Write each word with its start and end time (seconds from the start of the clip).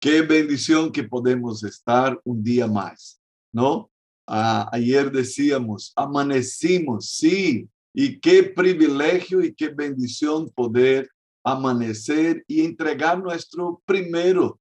Qué 0.00 0.22
bendición 0.22 0.90
que 0.90 1.04
podemos 1.04 1.62
estar 1.62 2.18
un 2.24 2.42
día 2.42 2.66
más, 2.66 3.20
¿no? 3.52 3.90
Ayer 4.26 5.12
decíamos, 5.12 5.92
amanecimos, 5.94 7.10
sí, 7.10 7.68
y 7.92 8.18
qué 8.18 8.44
privilegio 8.44 9.42
y 9.42 9.52
qué 9.52 9.68
bendición 9.68 10.48
poder 10.48 11.10
amanecer 11.44 12.42
y 12.46 12.64
entregar 12.64 13.22
nuestro 13.22 13.82
primero, 13.84 14.58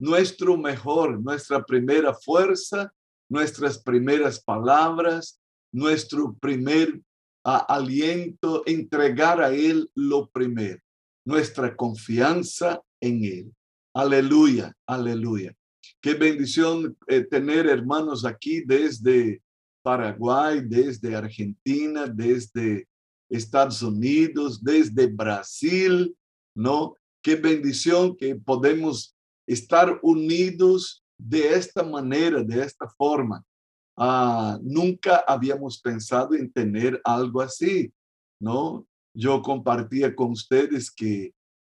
nuestro 0.00 0.56
mejor, 0.56 1.20
nuestra 1.22 1.64
primera 1.64 2.12
fuerza, 2.12 2.92
nuestras 3.28 3.78
primeras 3.78 4.42
palabras, 4.42 5.40
nuestro 5.70 6.34
primer 6.34 7.00
aliento, 7.44 8.64
entregar 8.66 9.40
a 9.40 9.50
Él 9.50 9.88
lo 9.94 10.28
primero, 10.30 10.80
nuestra 11.24 11.76
confianza 11.76 12.82
en 13.00 13.24
Él. 13.24 13.54
Aleluya, 14.00 14.74
aleluya. 14.86 15.54
Qué 16.00 16.14
bendición 16.14 16.96
eh, 17.06 17.20
tener 17.22 17.66
hermanos 17.66 18.24
aquí 18.24 18.62
desde 18.62 19.42
Paraguay, 19.82 20.62
desde 20.64 21.14
Argentina, 21.14 22.06
desde 22.06 22.88
Estados 23.28 23.82
Unidos, 23.82 24.64
desde 24.64 25.06
Brasil, 25.06 26.16
¿no? 26.56 26.94
Qué 27.22 27.36
bendición 27.36 28.16
que 28.16 28.36
podemos 28.36 29.14
estar 29.46 30.00
unidos 30.02 31.04
de 31.18 31.52
esta 31.52 31.82
manera, 31.82 32.42
de 32.42 32.64
esta 32.64 32.88
forma. 32.88 33.44
Ah, 33.98 34.58
nunca 34.62 35.22
habíamos 35.28 35.78
pensado 35.78 36.34
en 36.34 36.50
tener 36.50 36.98
algo 37.04 37.42
así, 37.42 37.92
¿no? 38.40 38.86
Yo 39.14 39.42
compartía 39.42 40.16
con 40.16 40.30
ustedes 40.30 40.90
que 40.90 41.34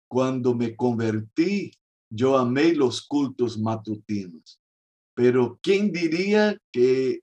cuando 0.07 0.53
me 0.53 0.75
convertí, 0.75 1.71
yo 2.11 2.37
amé 2.37 2.73
los 2.73 3.07
cultos 3.07 3.57
matutinos, 3.57 4.59
pero 5.15 5.57
¿quién 5.61 5.91
diría 5.91 6.57
que 6.71 7.21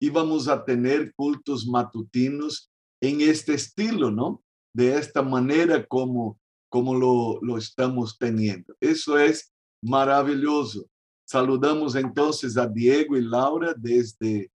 íbamos 0.00 0.48
a 0.48 0.64
tener 0.64 1.12
cultos 1.14 1.66
matutinos 1.66 2.70
en 3.00 3.20
este 3.20 3.54
estilo, 3.54 4.10
¿no? 4.10 4.42
De 4.74 4.96
esta 4.96 5.22
manera 5.22 5.84
como, 5.86 6.38
como 6.70 6.94
lo, 6.94 7.40
lo 7.42 7.58
estamos 7.58 8.16
teniendo. 8.16 8.74
Eso 8.80 9.18
es 9.18 9.52
maravilloso. 9.82 10.86
Saludamos 11.28 11.94
entonces 11.94 12.56
a 12.56 12.66
Diego 12.66 13.16
y 13.16 13.22
Laura 13.22 13.74
desde 13.76 14.50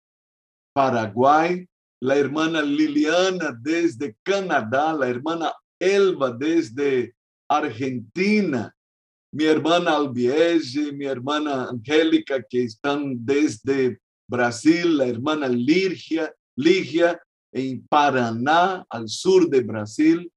Paraguay, 0.74 1.68
la 2.02 2.18
hermana 2.18 2.62
Liliana 2.62 3.58
desde 3.62 4.18
Canadá, 4.24 4.94
la 4.94 5.08
hermana 5.08 5.54
Elba 5.80 6.32
desde 6.32 7.16
Argentina, 7.50 8.76
mi 9.34 9.46
hermana 9.46 9.96
Albiege, 9.96 10.92
mi 10.94 11.06
hermana 11.06 11.68
Angélica, 11.70 12.42
que 12.44 12.66
están 12.66 13.26
desde 13.26 14.00
Brasil, 14.28 14.96
la 14.96 15.08
hermana 15.08 15.48
Ligia, 15.48 16.32
Ligia 16.56 17.20
en 17.52 17.86
Paraná, 17.88 18.86
al 18.88 19.10
sur 19.10 19.50
de 19.50 19.62
Brasil, 19.62 20.32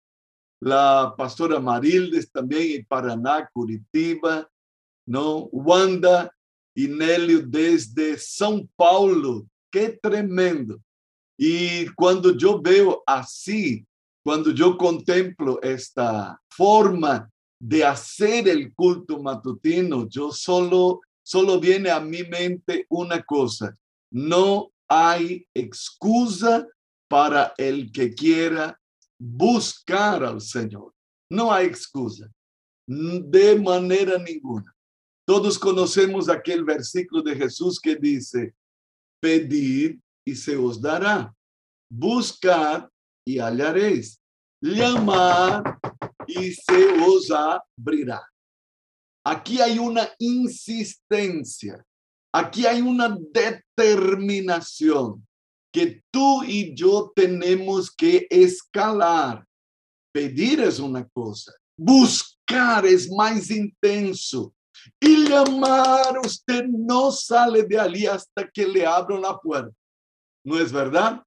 la 0.62 1.14
pastora 1.16 1.60
Marildes 1.60 2.32
también 2.32 2.80
en 2.80 2.86
Paraná, 2.86 3.46
Curitiba, 3.52 4.48
¿no? 5.06 5.40
Wanda 5.52 6.32
y 6.74 6.88
Nélio 6.88 7.42
desde 7.46 8.16
São 8.16 8.66
Paulo, 8.76 9.46
qué 9.70 9.98
tremendo. 10.02 10.80
Y 11.38 11.86
cuando 11.94 12.34
yo 12.34 12.62
veo 12.62 13.02
así, 13.06 13.86
cuando 14.24 14.52
yo 14.52 14.78
contemplo 14.78 15.60
esta 15.60 16.40
forma 16.48 17.30
de 17.58 17.84
hacer 17.84 18.48
el 18.48 18.74
culto 18.74 19.18
matutino, 19.22 20.08
yo 20.08 20.30
solo, 20.30 21.00
solo 21.22 21.58
viene 21.58 21.90
a 21.90 22.00
mi 22.00 22.22
mente 22.24 22.86
una 22.88 23.22
cosa, 23.22 23.74
no 24.10 24.70
hay 24.88 25.46
excusa 25.54 26.66
para 27.08 27.54
el 27.56 27.90
que 27.92 28.14
quiera 28.14 28.78
buscar 29.18 30.24
al 30.24 30.40
Señor. 30.40 30.92
No 31.30 31.52
hay 31.52 31.66
excusa, 31.66 32.30
de 32.86 33.58
manera 33.58 34.18
ninguna. 34.18 34.72
Todos 35.26 35.58
conocemos 35.58 36.28
aquel 36.28 36.64
versículo 36.64 37.22
de 37.22 37.34
Jesús 37.34 37.80
que 37.80 37.96
dice, 37.96 38.54
pedir 39.20 39.98
y 40.24 40.36
se 40.36 40.56
os 40.56 40.80
dará, 40.80 41.34
buscar 41.90 42.88
y 43.26 43.38
hallaréis, 43.38 44.20
llamar 44.60 45.80
y 46.26 46.52
se 46.52 46.86
os 47.06 47.30
abrirá. 47.30 48.22
Aquí 49.24 49.60
hay 49.60 49.78
una 49.78 50.08
insistencia, 50.18 51.84
aquí 52.32 52.64
hay 52.66 52.80
una 52.80 53.16
determinación 53.32 55.26
que 55.72 56.02
tú 56.10 56.44
y 56.44 56.74
yo 56.74 57.12
tenemos 57.14 57.90
que 57.90 58.26
escalar. 58.30 59.44
Pedir 60.12 60.60
es 60.60 60.78
una 60.78 61.06
cosa, 61.08 61.52
buscar 61.76 62.86
es 62.86 63.10
más 63.10 63.50
intenso. 63.50 64.54
Y 65.00 65.28
llamar, 65.28 66.18
usted 66.24 66.64
no 66.64 67.10
sale 67.10 67.64
de 67.64 67.78
allí 67.78 68.06
hasta 68.06 68.48
que 68.48 68.66
le 68.66 68.86
abran 68.86 69.22
la 69.22 69.36
puerta. 69.36 69.74
¿No 70.44 70.58
es 70.58 70.70
verdad? 70.70 71.22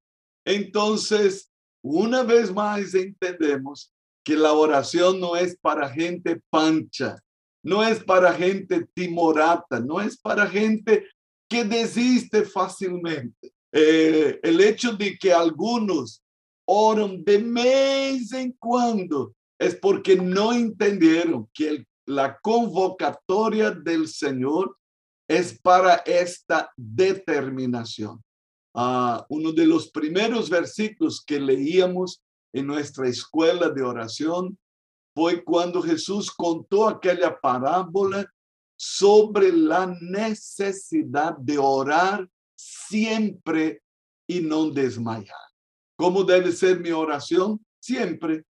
Entonces, 0.45 1.51
una 1.83 2.23
vez 2.23 2.51
más 2.51 2.93
entendemos 2.93 3.93
que 4.29 4.35
la 4.35 4.53
oración 4.53 5.19
no 5.19 5.35
es 5.35 5.57
para 5.57 5.89
gente 5.89 6.39
pancha, 6.51 7.17
no 7.63 7.83
es 7.83 8.03
para 8.03 8.31
gente 8.31 8.87
timorata, 8.93 9.79
no 9.79 9.99
es 9.99 10.19
para 10.19 10.45
gente 10.45 11.07
que 11.49 11.63
desiste 11.63 12.45
fácilmente. 12.45 13.51
Eh, 13.71 14.39
el 14.43 14.61
hecho 14.61 14.93
de 14.93 15.17
que 15.17 15.33
algunos 15.33 16.21
oran 16.67 17.23
de 17.23 17.39
vez 17.39 18.31
en 18.33 18.51
cuando 18.59 19.33
es 19.57 19.73
porque 19.73 20.15
no 20.15 20.53
entendieron 20.53 21.49
que 21.51 21.87
la 22.05 22.37
convocatoria 22.39 23.71
del 23.71 24.07
Señor 24.07 24.77
es 25.27 25.59
para 25.59 25.95
esta 26.05 26.71
determinación. 26.77 28.21
Ah, 28.75 29.25
uno 29.27 29.51
de 29.51 29.65
los 29.65 29.89
primeros 29.89 30.51
versículos 30.51 31.19
que 31.25 31.39
leíamos 31.39 32.21
en 32.53 32.67
nuestra 32.67 33.07
escuela 33.07 33.69
de 33.69 33.83
oración 33.83 34.57
fue 35.13 35.43
cuando 35.43 35.81
Jesús 35.81 36.31
contó 36.31 36.87
aquella 36.87 37.39
parábola 37.39 38.25
sobre 38.77 39.51
la 39.51 39.87
necesidad 40.01 41.35
de 41.37 41.57
orar 41.57 42.27
siempre 42.55 43.81
y 44.27 44.39
no 44.39 44.69
desmayar. 44.69 45.35
¿Cómo 45.97 46.23
debe 46.23 46.51
ser 46.51 46.79
mi 46.79 46.91
oración? 46.91 47.59
Siempre. 47.81 48.45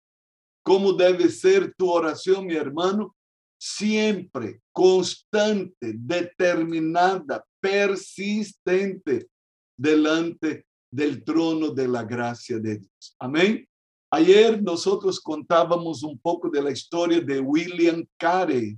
¿Cómo 0.63 0.93
debe 0.93 1.29
ser 1.29 1.75
tu 1.75 1.91
oración, 1.91 2.47
mi 2.47 2.55
hermano? 2.55 3.15
Siempre, 3.57 4.61
constante, 4.71 5.93
determinada, 5.95 7.45
persistente 7.59 9.29
delante 9.77 10.65
del 10.89 11.23
trono 11.23 11.69
de 11.69 11.87
la 11.87 12.03
gracia 12.03 12.57
de 12.57 12.79
Dios. 12.79 13.15
Amén. 13.19 13.67
Ayer 14.15 14.63
nosotros 14.63 15.19
contábamos 15.19 16.01
un 16.01 16.17
poco 16.17 16.49
de 16.49 16.61
la 16.61 16.71
historia 16.71 17.19
de 17.19 17.41
William 17.41 18.07
Carey 18.17 18.77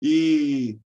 y 0.00 0.78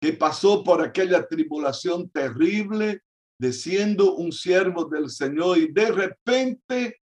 que 0.00 0.12
pasó 0.12 0.64
por 0.64 0.82
aquella 0.82 1.24
tribulación 1.24 2.10
terrible 2.10 3.00
de 3.38 3.52
siendo 3.52 4.16
un 4.16 4.32
siervo 4.32 4.86
del 4.86 5.08
Señor 5.08 5.58
y 5.58 5.72
de 5.72 5.92
repente 5.92 6.96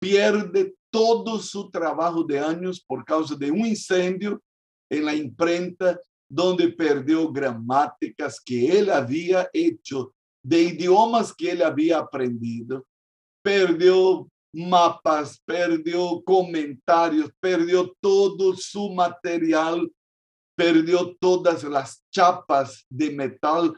pierde 0.00 0.74
todo 0.90 1.38
su 1.38 1.68
trabajo 1.68 2.24
de 2.24 2.38
años 2.38 2.82
por 2.82 3.04
causa 3.04 3.34
de 3.34 3.50
un 3.50 3.66
incendio 3.66 4.42
en 4.90 5.04
la 5.04 5.14
imprenta 5.14 6.00
donde 6.30 6.68
perdió 6.68 7.30
gramáticas 7.30 8.40
que 8.40 8.78
él 8.78 8.88
había 8.88 9.50
hecho 9.52 10.14
de 10.42 10.62
idiomas 10.62 11.34
que 11.34 11.50
él 11.50 11.62
había 11.62 11.98
aprendido, 11.98 12.86
perdió 13.42 14.30
mapas, 14.58 15.40
perdió 15.44 16.22
comentarios, 16.24 17.30
perdió 17.40 17.94
todo 18.00 18.56
su 18.56 18.90
material, 18.90 19.90
perdió 20.56 21.16
todas 21.20 21.62
las 21.62 22.02
chapas 22.10 22.84
de 22.90 23.10
metal 23.10 23.72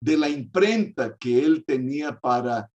de 0.00 0.16
la 0.16 0.28
imprenta 0.28 1.16
que 1.16 1.42
él 1.42 1.64
tenía 1.64 2.18
para 2.18 2.68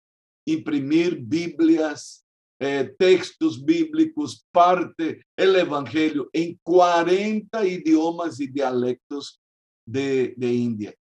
imprimir 0.48 1.20
Biblias, 1.20 2.26
eh, 2.62 2.94
textos 2.98 3.64
bíblicos, 3.64 4.46
parte 4.52 5.24
el 5.38 5.56
Evangelio 5.56 6.30
en 6.34 6.60
40 6.64 7.66
idiomas 7.66 8.40
y 8.40 8.48
dialectos 8.48 9.42
de, 9.86 10.34
de 10.36 10.54
India. 10.54 10.96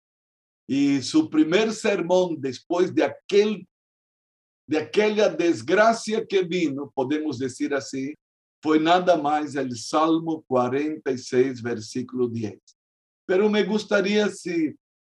Y 0.66 1.00
su 1.02 1.30
primer 1.30 1.72
sermón 1.72 2.36
después 2.40 2.94
de 2.94 3.04
aquel 3.04 3.66
de 4.66 4.78
aquella 4.78 5.28
desgracia 5.28 6.26
que 6.26 6.42
vino, 6.42 6.90
podemos 6.94 7.38
decir 7.38 7.74
así, 7.74 8.14
fue 8.62 8.80
nada 8.80 9.16
más 9.16 9.54
el 9.54 9.76
Salmo 9.76 10.42
46, 10.48 11.62
versículo 11.62 12.28
10. 12.28 12.58
Pero 13.26 13.48
me 13.48 13.62
gustaría 13.64 14.28
si 14.28 14.74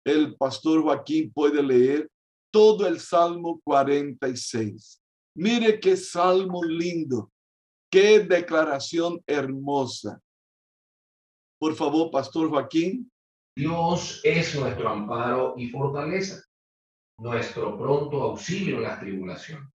el 0.04 0.36
pastor 0.36 0.82
Joaquín 0.82 1.30
puede 1.32 1.62
leer 1.62 2.08
todo 2.52 2.86
el 2.86 3.00
Salmo 3.00 3.60
46. 3.64 5.00
Mire 5.36 5.78
qué 5.78 5.96
salmo 5.96 6.64
lindo, 6.64 7.30
qué 7.90 8.20
declaración 8.20 9.22
hermosa. 9.26 10.20
Por 11.58 11.74
favor, 11.74 12.10
pastor 12.10 12.48
Joaquín. 12.48 13.10
Dios 13.54 14.20
es 14.24 14.54
nuestro 14.54 14.88
amparo 14.88 15.54
y 15.58 15.68
fortaleza, 15.68 16.42
nuestro 17.18 17.78
pronto 17.78 18.22
auxilio 18.22 18.76
en 18.76 18.82
la 18.82 18.98
tribulación. 18.98 19.72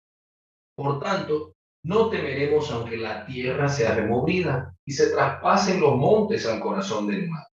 Por 0.76 1.00
tanto, 1.00 1.56
no 1.84 2.10
temeremos 2.10 2.72
aunque 2.72 2.98
la 2.98 3.26
tierra 3.26 3.70
sea 3.70 3.96
removida 3.96 4.76
y 4.86 4.92
se 4.92 5.12
traspasen 5.12 5.80
los 5.80 5.96
montes 5.96 6.46
al 6.46 6.60
corazón 6.60 7.08
del 7.08 7.30
mar, 7.30 7.48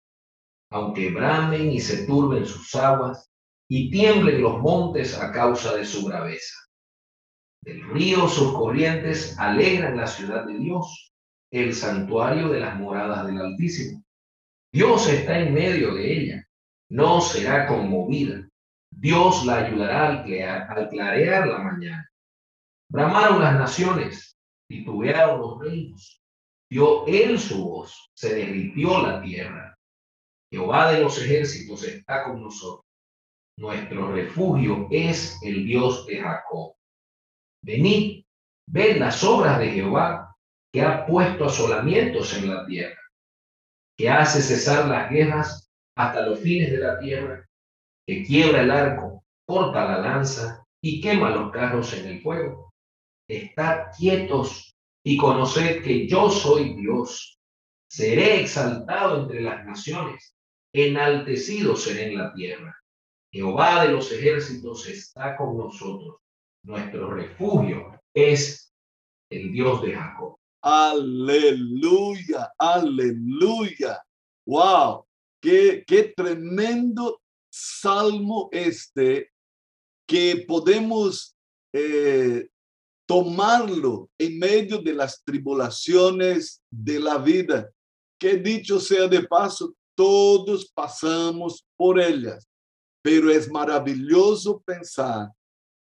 aunque 0.72 1.12
bramen 1.12 1.72
y 1.72 1.80
se 1.80 2.06
turben 2.06 2.46
sus 2.46 2.74
aguas 2.76 3.30
y 3.70 3.92
tiemblen 3.92 4.42
los 4.42 4.60
montes 4.60 5.18
a 5.18 5.32
causa 5.32 5.76
de 5.76 5.86
su 5.86 6.06
braveza. 6.06 6.56
El 7.64 7.88
río 7.90 8.28
sus 8.28 8.54
corrientes 8.54 9.38
alegran 9.40 9.98
la 9.98 10.08
ciudad 10.08 10.46
de 10.46 10.58
Dios, 10.58 11.14
el 11.52 11.74
santuario 11.74 12.50
de 12.50 12.60
las 12.60 12.76
moradas 12.78 13.26
del 13.26 13.40
Altísimo. 13.40 14.04
Dios 14.72 15.08
está 15.08 15.40
en 15.40 15.54
medio 15.54 15.94
de 15.94 16.14
ella, 16.14 16.48
no 16.90 17.22
será 17.22 17.66
conmovida. 17.68 18.48
Dios 18.97 19.45
la 19.45 19.65
ayudará 19.65 20.09
al 20.09 20.89
clarear, 20.89 21.47
la 21.47 21.59
mañana. 21.59 22.09
Bramaron 22.89 23.42
las 23.42 23.56
naciones, 23.56 24.38
titubearon 24.69 25.39
los 25.39 25.59
reinos. 25.59 26.21
Dio 26.69 27.06
él 27.07 27.39
su 27.39 27.63
voz, 27.63 28.09
se 28.15 28.36
derritió 28.36 29.01
la 29.01 29.21
tierra. 29.21 29.77
Jehová 30.51 30.92
de 30.92 31.01
los 31.01 31.21
ejércitos 31.21 31.83
está 31.83 32.24
con 32.24 32.42
nosotros. 32.42 32.86
Nuestro 33.57 34.12
refugio 34.12 34.88
es 34.92 35.39
el 35.44 35.65
Dios 35.65 36.06
de 36.07 36.21
Jacob. 36.21 36.75
Venid, 37.63 38.24
ved 38.68 38.98
las 38.98 39.24
obras 39.24 39.59
de 39.59 39.71
Jehová, 39.71 40.36
que 40.74 40.81
ha 40.81 41.06
puesto 41.06 41.45
asolamientos 41.45 42.36
en 42.38 42.53
la 42.53 42.65
tierra 42.65 43.00
que 43.98 44.09
hace 44.09 44.41
cesar 44.41 44.88
las 44.88 45.09
guerras 45.09 45.71
hasta 45.98 46.21
los 46.21 46.39
fines 46.39 46.71
de 46.71 46.77
la 46.77 47.00
tierra, 47.00 47.48
que 48.06 48.24
quiebra 48.24 48.62
el 48.62 48.72
arco, 48.72 49.24
corta 49.46 49.86
la 49.86 50.00
lanza 50.00 50.66
y 50.81 51.02
quema 51.02 51.30
los 51.31 51.52
carros 51.52 51.94
en 51.94 52.07
el 52.07 52.22
fuego. 52.22 52.74
Estad 53.28 53.88
quietos 53.98 54.75
y 55.04 55.18
conoced 55.18 55.84
que 55.84 56.07
yo 56.07 56.30
soy 56.30 56.75
Dios. 56.75 57.40
Seré 57.90 58.42
exaltado 58.42 59.22
entre 59.22 59.42
las 59.42 59.66
naciones, 59.66 60.36
enaltecido 60.74 61.75
seré 61.75 62.12
en 62.12 62.18
la 62.18 62.34
tierra. 62.34 62.75
Jehová 63.31 63.86
de 63.86 63.92
los 63.92 64.12
ejércitos 64.12 64.88
está 64.88 65.36
con 65.36 65.58
nosotros. 65.58 66.18
Nuestro 66.63 67.12
refugio 67.12 68.00
es 68.13 68.74
el 69.30 69.51
Dios 69.51 69.81
de 69.81 69.94
Jacob. 69.94 70.38
Aleluya, 70.62 72.51
aleluya. 72.58 74.04
Wow, 74.48 75.06
qué, 75.42 75.84
qué 75.86 76.13
tremendo 76.16 77.22
salmo 77.56 78.50
este 78.52 79.31
que 80.06 80.44
podemos 80.46 81.36
eh, 81.74 82.48
tomarlo 83.07 84.10
en 84.18 84.38
medio 84.38 84.81
de 84.81 84.94
las 84.94 85.24
tribulaciones 85.24 86.62
de 86.69 87.00
la 87.00 87.18
vida. 87.18 87.69
Que 88.19 88.36
dicho 88.38 88.80
sea 88.80 89.07
de 89.07 89.24
paso, 89.24 89.74
todos 89.96 90.69
pasamos 90.74 91.66
por 91.78 92.00
ellas, 92.00 92.46
pero 93.02 93.31
es 93.31 93.50
maravilloso 93.50 94.62
pensar 94.66 95.30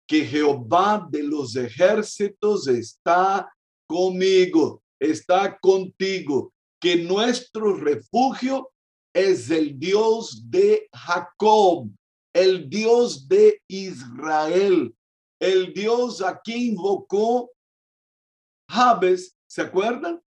que 0.07 0.25
Jehová 0.25 1.07
de 1.11 1.25
los 1.25 1.57
ejércitos 1.57 2.69
está 2.69 3.53
conmigo, 3.89 4.83
está 5.01 5.59
contigo, 5.59 6.53
que 6.81 6.97
nuestro 6.97 7.75
refugio 7.75 8.71
es 9.17 9.49
el 9.49 9.79
Dios 9.79 10.43
de 10.51 10.87
Jacob, 10.93 11.89
el 12.35 12.69
Dios 12.69 13.27
de 13.27 13.63
Israel, 13.67 14.95
el 15.41 15.73
Dios 15.73 16.21
a 16.21 16.39
quien 16.39 16.75
invocó 16.75 17.51
Jabes, 18.69 19.35
¿se 19.47 19.63
acuerdan? 19.63 20.21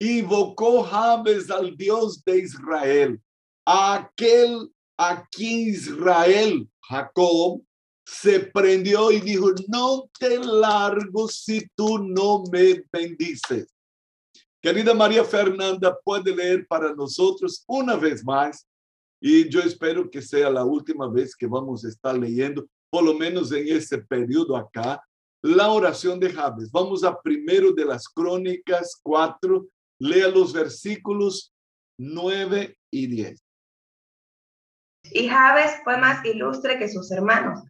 Invocó 0.00 0.82
Jabes 0.82 1.50
al 1.50 1.76
Dios 1.76 2.24
de 2.24 2.38
Israel, 2.38 3.20
aquel 3.66 4.72
a 4.96 5.26
quien 5.30 5.68
Israel, 5.68 6.66
Jacob, 6.88 7.62
se 8.06 8.40
prendió 8.40 9.12
y 9.12 9.20
dijo, 9.20 9.50
no 9.68 10.08
te 10.18 10.38
largo 10.38 11.28
si 11.28 11.68
tú 11.74 11.98
no 11.98 12.44
me 12.50 12.82
bendices. 12.90 13.66
Querida 14.66 14.92
María 14.94 15.24
Fernanda, 15.24 15.96
puede 16.02 16.34
leer 16.34 16.66
para 16.66 16.92
nosotros 16.92 17.62
una 17.68 17.94
vez 17.94 18.24
más 18.24 18.66
y 19.20 19.48
yo 19.48 19.60
espero 19.60 20.10
que 20.10 20.20
sea 20.20 20.50
la 20.50 20.64
última 20.64 21.08
vez 21.08 21.36
que 21.36 21.46
vamos 21.46 21.84
a 21.84 21.88
estar 21.88 22.18
leyendo, 22.18 22.66
por 22.90 23.04
lo 23.04 23.14
menos 23.14 23.52
en 23.52 23.68
ese 23.68 23.98
periodo 23.98 24.56
acá, 24.56 25.00
la 25.40 25.70
oración 25.70 26.18
de 26.18 26.32
Jabes. 26.32 26.68
Vamos 26.72 27.04
a 27.04 27.16
primero 27.16 27.72
de 27.74 27.84
las 27.84 28.08
crónicas 28.08 28.98
4, 29.04 29.68
lea 30.00 30.26
los 30.26 30.52
versículos 30.52 31.54
9 31.96 32.76
y 32.90 33.06
10. 33.06 33.40
Y 35.12 35.28
Jabes 35.28 35.76
fue 35.84 35.96
más 35.98 36.24
ilustre 36.24 36.76
que 36.76 36.88
sus 36.88 37.12
hermanos, 37.12 37.60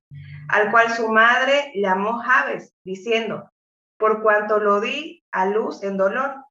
al 0.48 0.70
cual 0.70 0.90
su 0.96 1.08
madre 1.08 1.72
llamó 1.74 2.20
Jabes, 2.20 2.72
diciendo, 2.86 3.50
por 3.98 4.22
cuanto 4.22 4.58
lo 4.58 4.80
di 4.80 5.22
a 5.30 5.44
luz 5.44 5.82
en 5.82 5.98
dolor. 5.98 6.45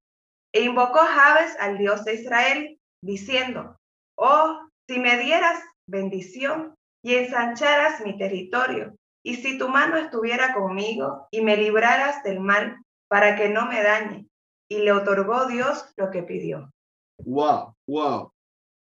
E 0.55 0.61
invocó 0.61 0.99
Jabes 0.99 1.53
al 1.59 1.77
Dios 1.77 2.05
de 2.05 2.13
Israel, 2.13 2.79
diciendo, 3.03 3.75
oh, 4.17 4.57
si 4.87 4.99
me 4.99 5.17
dieras 5.17 5.61
bendición 5.85 6.75
y 7.03 7.15
ensancharas 7.15 7.99
mi 8.05 8.17
territorio, 8.17 8.95
y 9.21 9.35
si 9.35 9.57
tu 9.57 9.67
mano 9.67 9.97
estuviera 9.97 10.53
conmigo 10.53 11.27
y 11.29 11.41
me 11.41 11.57
libraras 11.57 12.23
del 12.23 12.39
mal 12.39 12.77
para 13.09 13.35
que 13.35 13.49
no 13.49 13.65
me 13.65 13.83
dañe. 13.83 14.27
Y 14.69 14.77
le 14.77 14.93
otorgó 14.93 15.45
Dios 15.47 15.85
lo 15.97 16.09
que 16.09 16.23
pidió. 16.23 16.71
Wow, 17.24 17.75
wow. 17.85 18.31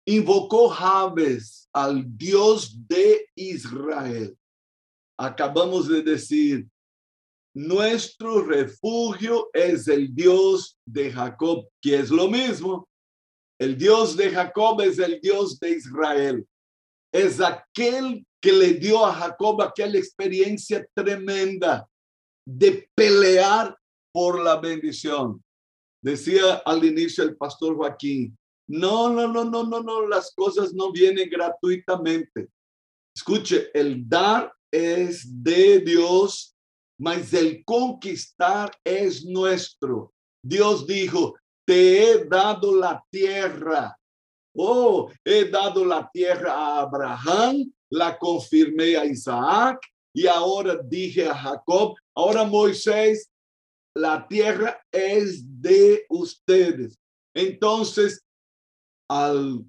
Invocó 0.06 0.70
Jabes 0.70 1.68
al 1.74 2.03
Dios 2.15 2.88
de 2.88 3.25
Israel 3.36 4.38
acabamos 5.18 5.88
de 5.88 6.01
decir, 6.01 6.68
nuestro 7.56 8.42
refugio 8.42 9.50
es 9.54 9.88
el 9.88 10.14
Dios 10.14 10.78
de 10.86 11.12
Jacob, 11.12 11.68
que 11.82 12.00
es 12.00 12.10
lo 12.10 12.28
mismo. 12.28 12.88
El 13.60 13.78
Dios 13.78 14.18
de 14.18 14.32
Jacob 14.32 14.82
es 14.82 14.98
el 15.00 15.20
Dios 15.22 15.60
de 15.60 15.72
Israel. 15.72 16.48
Es 17.14 17.40
aquel 17.40 18.26
que 18.42 18.52
le 18.52 18.74
dio 18.74 19.06
a 19.06 19.14
Jacob 19.14 19.62
aquella 19.62 20.00
experiencia 20.00 20.86
tremenda 20.96 21.88
de 22.46 22.90
pelear 22.96 23.78
por 24.12 24.44
la 24.44 24.60
bendición. 24.60 25.42
Decía 26.04 26.56
al 26.66 26.84
inicio 26.84 27.24
el 27.24 27.38
pastor 27.38 27.78
Joaquín, 27.78 28.38
no, 28.68 29.10
no, 29.10 29.28
no, 29.28 29.46
no, 29.46 29.64
no, 29.64 29.82
no, 29.82 30.08
las 30.08 30.34
cosas 30.34 30.74
no 30.74 30.92
vienen 30.92 31.30
gratuitamente. 31.30 32.50
Escuche, 33.16 33.70
el 33.74 34.08
dar 34.08 34.52
es 34.72 35.44
de 35.44 35.80
Dios, 35.80 36.53
mas 37.00 37.34
el 37.34 37.64
conquistar 37.66 38.72
es 38.84 39.26
nuestro. 39.26 40.14
Dios 40.44 40.86
dijo, 40.86 41.36
te 41.66 42.04
he 42.04 42.26
dado 42.26 42.76
la 42.76 43.04
tierra. 43.10 43.98
Oh, 44.56 45.10
he 45.24 45.46
dado 45.46 45.84
la 45.84 46.10
tierra 46.14 46.54
a 46.54 46.82
Abraham, 46.82 47.72
la 47.90 48.18
confirmé 48.18 48.96
a 48.96 49.06
Isaac 49.06 49.80
y 50.14 50.28
ahora 50.28 50.80
dije 50.84 51.28
a 51.28 51.34
Jacob, 51.34 51.96
ahora 52.16 52.44
Moisés, 52.44 53.30
la 53.96 54.28
tierra 54.28 54.80
es 54.92 55.44
de 55.62 56.06
ustedes. 56.10 56.98
Entonces, 57.36 58.24
al 59.10 59.66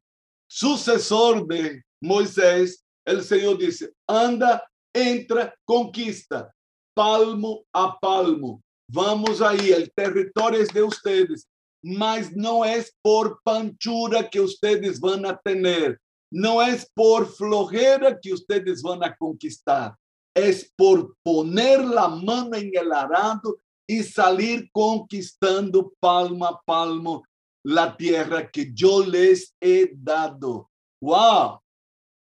sucesor 0.47 1.47
de 1.47 1.83
Moisés, 2.03 2.85
el 3.07 3.23
Señor 3.23 3.59
dice, 3.59 3.93
anda 4.07 4.63
entra, 4.95 5.55
conquista, 5.65 6.54
palmo 6.95 7.65
a 7.73 7.99
palmo. 7.99 8.63
Vamos 8.89 9.41
ahí, 9.41 9.71
el 9.71 9.93
territorio 9.93 10.61
es 10.61 10.69
de 10.69 10.83
ustedes, 10.83 11.49
mas 11.83 12.35
no 12.35 12.65
es 12.65 12.95
por 13.03 13.41
panchura 13.43 14.29
que 14.29 14.41
ustedes 14.41 15.01
van 15.01 15.27
a 15.27 15.37
tener, 15.39 15.99
no 16.31 16.63
es 16.63 16.91
por 16.95 17.27
flojera 17.27 18.19
que 18.21 18.33
ustedes 18.33 18.83
van 18.83 19.03
a 19.03 19.15
conquistar, 19.17 19.95
es 20.35 20.73
por 20.77 21.17
poner 21.23 21.85
la 21.85 22.09
mano 22.09 22.57
en 22.57 22.71
el 22.75 22.93
arado 22.93 23.59
y 23.87 24.03
salir 24.03 24.69
conquistando 24.73 25.93
palmo 26.01 26.47
a 26.47 26.61
palmo 26.65 27.25
la 27.65 27.97
tierra 27.97 28.51
que 28.51 28.71
yo 28.73 29.05
les 29.05 29.55
he 29.61 29.91
dado. 29.95 30.71
Wow. 31.01 31.61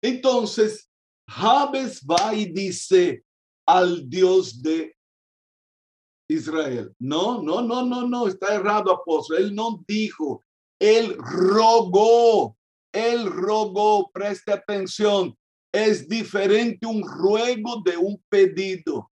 Entonces, 0.02 0.88
Jabes 1.28 2.04
va 2.04 2.34
y 2.34 2.46
dice 2.46 3.22
al 3.70 4.08
Dios 4.08 4.60
de 4.60 4.96
Israel. 6.28 6.92
No, 6.98 7.40
no, 7.40 7.62
no, 7.62 7.84
no, 7.86 8.06
no, 8.06 8.26
está 8.26 8.54
errado, 8.54 8.92
apóstol. 8.92 9.38
Él 9.38 9.54
no 9.54 9.82
dijo, 9.86 10.42
él 10.80 11.16
rogó, 11.16 12.56
él 12.92 13.26
rogó, 13.26 14.10
preste 14.10 14.52
atención. 14.52 15.36
Es 15.72 16.08
diferente 16.08 16.84
un 16.86 17.02
ruego 17.02 17.80
de 17.84 17.96
un 17.96 18.20
pedido. 18.28 19.08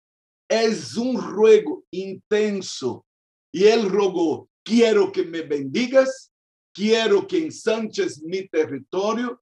Es 0.48 0.96
un 0.96 1.20
ruego 1.20 1.82
intenso. 1.90 3.04
Y 3.52 3.64
él 3.64 3.88
rogó, 3.88 4.48
quiero 4.64 5.10
que 5.10 5.24
me 5.24 5.42
bendigas, 5.42 6.32
quiero 6.72 7.26
que 7.26 7.38
ensanches 7.38 8.22
mi 8.22 8.46
territorio, 8.48 9.40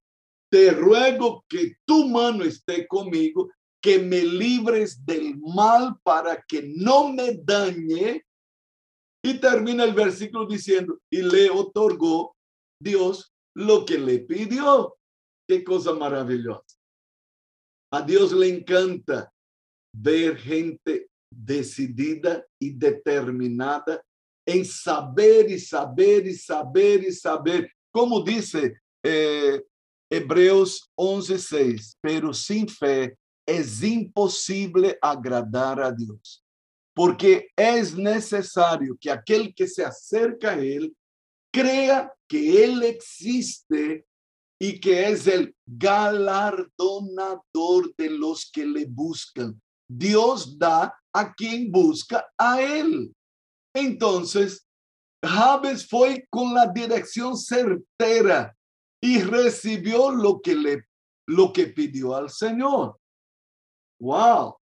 te 0.49 0.71
ruego 0.71 1.43
que 1.47 1.75
tu 1.85 2.07
mano 2.07 2.43
esté 2.43 2.87
conmigo, 2.87 3.49
que 3.83 3.99
me 3.99 4.23
libres 4.23 5.05
del 5.05 5.37
mal 5.37 5.99
para 6.03 6.41
que 6.47 6.63
no 6.63 7.11
me 7.11 7.33
dañe. 7.35 8.25
Y 9.21 9.39
termina 9.39 9.83
el 9.83 9.93
versículo 9.93 10.47
diciendo, 10.47 10.99
y 11.11 11.21
le 11.21 11.49
otorgó 11.49 12.35
Dios 12.81 13.33
lo 13.53 13.85
que 13.85 13.97
le 13.97 14.19
pidió. 14.19 14.95
Qué 15.45 15.65
cosa 15.65 15.93
maravillosa. 15.93 16.63
A 17.91 18.01
Dios 18.01 18.31
le 18.31 18.47
encanta 18.47 19.29
ver 19.93 20.37
gente 20.37 21.09
decidida 21.29 22.45
y 22.59 22.71
determinada 22.71 24.01
en 24.45 24.63
saber 24.63 25.51
y 25.51 25.59
saber 25.59 26.25
y 26.25 26.35
saber 26.35 27.03
y 27.03 27.11
saber. 27.11 27.69
Como 27.91 28.23
dice 28.23 28.79
eh, 29.03 29.61
Hebreos 30.09 30.89
11:6, 30.97 31.97
pero 32.01 32.33
sin 32.33 32.67
fe 32.69 33.17
es 33.45 33.83
imposible 33.83 34.97
agradar 35.01 35.81
a 35.81 35.91
Dios, 35.91 36.43
porque 36.95 37.49
es 37.55 37.95
necesario 37.95 38.97
que 38.99 39.11
aquel 39.11 39.53
que 39.53 39.67
se 39.67 39.83
acerca 39.83 40.51
a 40.51 40.59
Él 40.59 40.95
crea 41.51 42.11
que 42.27 42.63
Él 42.63 42.83
existe 42.83 44.05
y 44.59 44.79
que 44.79 45.09
es 45.09 45.27
el 45.27 45.55
galardonador 45.65 47.93
de 47.97 48.09
los 48.09 48.49
que 48.51 48.65
le 48.65 48.85
buscan. 48.85 49.61
Dios 49.87 50.57
da 50.57 50.97
a 51.13 51.33
quien 51.33 51.71
busca 51.71 52.25
a 52.37 52.61
Él. 52.61 53.13
Entonces, 53.75 54.67
Javes 55.23 55.87
fue 55.87 56.27
con 56.29 56.53
la 56.53 56.67
dirección 56.67 57.37
certera 57.37 58.55
y 59.01 59.21
recibió 59.21 60.11
lo 60.11 60.41
que 60.41 60.55
le 60.55 60.85
lo 61.27 61.53
que 61.53 61.67
pidió 61.67 62.15
al 62.15 62.29
Señor. 62.29 62.99
Wow. 64.03 64.57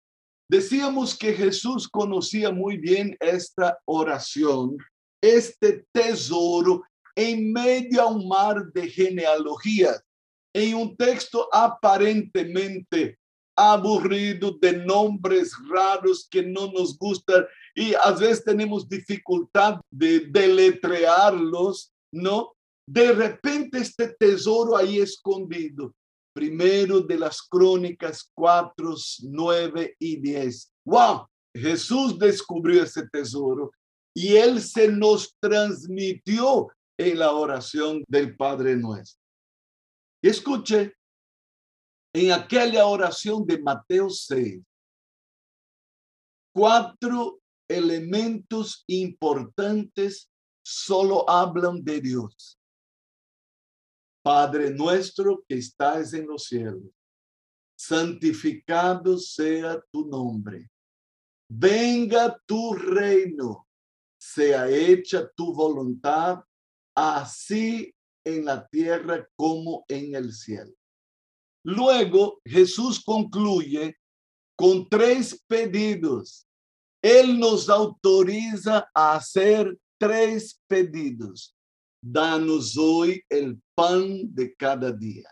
Decíamos 0.50 1.14
que 1.14 1.34
Jesús 1.34 1.86
conocía 1.86 2.50
muy 2.50 2.78
bien 2.78 3.14
esta 3.20 3.78
oración, 3.84 4.78
este 5.22 5.84
tesoro 5.92 6.82
en 7.14 7.52
medio 7.52 8.00
a 8.00 8.06
un 8.06 8.26
mar 8.26 8.72
de 8.72 8.88
genealogías, 8.88 10.02
en 10.54 10.74
un 10.76 10.96
texto 10.96 11.50
aparentemente 11.52 13.18
aburrido 13.54 14.56
de 14.58 14.72
nombres 14.72 15.52
raros 15.68 16.26
que 16.30 16.42
no 16.42 16.72
nos 16.72 16.96
gustan 16.96 17.44
y 17.74 17.92
a 17.92 18.12
veces 18.12 18.42
tenemos 18.42 18.88
dificultad 18.88 19.80
de 19.90 20.20
deletrearlos, 20.30 21.92
¿no? 22.10 22.54
De 22.88 23.12
repente 23.12 23.80
este 23.80 24.08
tesoro 24.18 24.78
ahí 24.78 24.98
escondido 24.98 25.92
primero 26.36 27.00
de 27.00 27.18
las 27.18 27.40
crónicas 27.40 28.30
4, 28.34 28.94
9 29.22 29.96
y 29.98 30.16
10. 30.16 30.72
¡Wow! 30.84 31.26
Jesús 31.54 32.18
descubrió 32.18 32.82
ese 32.82 33.08
tesoro 33.08 33.70
y 34.14 34.36
él 34.36 34.60
se 34.60 34.88
nos 34.88 35.34
transmitió 35.40 36.68
en 36.98 37.18
la 37.20 37.32
oración 37.32 38.04
del 38.06 38.36
Padre 38.36 38.76
nuestro. 38.76 39.18
Escuche, 40.22 40.92
en 42.14 42.32
aquella 42.32 42.84
oración 42.84 43.46
de 43.46 43.58
Mateo 43.58 44.10
6, 44.10 44.62
cuatro 46.54 47.40
elementos 47.66 48.84
importantes 48.88 50.30
solo 50.62 51.28
hablan 51.28 51.82
de 51.82 52.00
Dios. 52.02 52.55
Padre 54.26 54.74
nuestro 54.74 55.44
que 55.48 55.54
estás 55.54 56.12
en 56.12 56.26
los 56.26 56.46
cielos, 56.46 56.90
santificado 57.78 59.18
sea 59.18 59.80
tu 59.92 60.04
nombre. 60.04 60.68
Venga 61.48 62.36
tu 62.44 62.74
reino, 62.74 63.68
sea 64.18 64.68
hecha 64.68 65.30
tu 65.30 65.54
voluntad, 65.54 66.42
así 66.92 67.94
en 68.24 68.46
la 68.46 68.66
tierra 68.66 69.28
como 69.36 69.84
en 69.86 70.16
el 70.16 70.32
cielo. 70.32 70.74
Luego 71.64 72.40
Jesús 72.44 73.00
concluye 73.04 73.96
con 74.56 74.88
tres 74.88 75.40
pedidos. 75.46 76.48
Él 77.00 77.38
nos 77.38 77.68
autoriza 77.68 78.90
a 78.92 79.14
hacer 79.14 79.78
tres 79.96 80.60
pedidos. 80.66 81.55
Danos 82.08 82.76
hoy 82.78 83.20
el 83.28 83.60
pan 83.74 84.32
de 84.32 84.54
cada 84.54 84.92
día. 84.92 85.28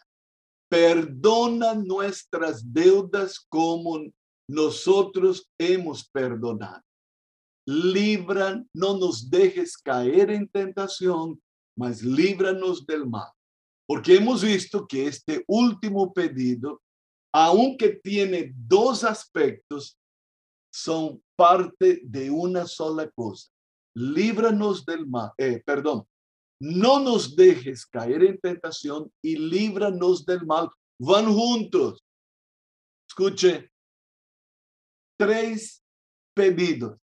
Perdona 0.68 1.74
nuestras 1.74 2.64
deudas 2.72 3.38
como 3.48 4.00
nosotros 4.48 5.48
hemos 5.56 6.08
perdonado. 6.08 6.82
Libra, 7.64 8.60
no 8.74 8.98
nos 8.98 9.30
dejes 9.30 9.76
caer 9.76 10.30
en 10.30 10.48
tentación, 10.48 11.40
mas 11.78 12.02
líbranos 12.02 12.84
del 12.84 13.06
mal. 13.06 13.30
Porque 13.86 14.16
hemos 14.16 14.42
visto 14.42 14.84
que 14.84 15.06
este 15.06 15.44
último 15.46 16.12
pedido, 16.12 16.82
aunque 17.32 18.00
tiene 18.02 18.52
dos 18.52 19.04
aspectos, 19.04 19.96
son 20.72 21.22
parte 21.36 22.00
de 22.02 22.30
una 22.30 22.66
sola 22.66 23.08
cosa. 23.12 23.48
Líbranos 23.94 24.84
del 24.84 25.06
mal, 25.06 25.30
eh, 25.38 25.62
perdón, 25.64 26.04
no 26.64 26.98
nos 26.98 27.36
dejes 27.36 27.84
caer 27.84 28.24
en 28.24 28.38
tentación 28.40 29.12
y 29.22 29.36
líbranos 29.36 30.24
del 30.24 30.46
mal. 30.46 30.70
Van 30.98 31.26
juntos. 31.26 32.02
Escuche, 33.06 33.70
tres 35.18 35.84
pedidos. 36.34 36.98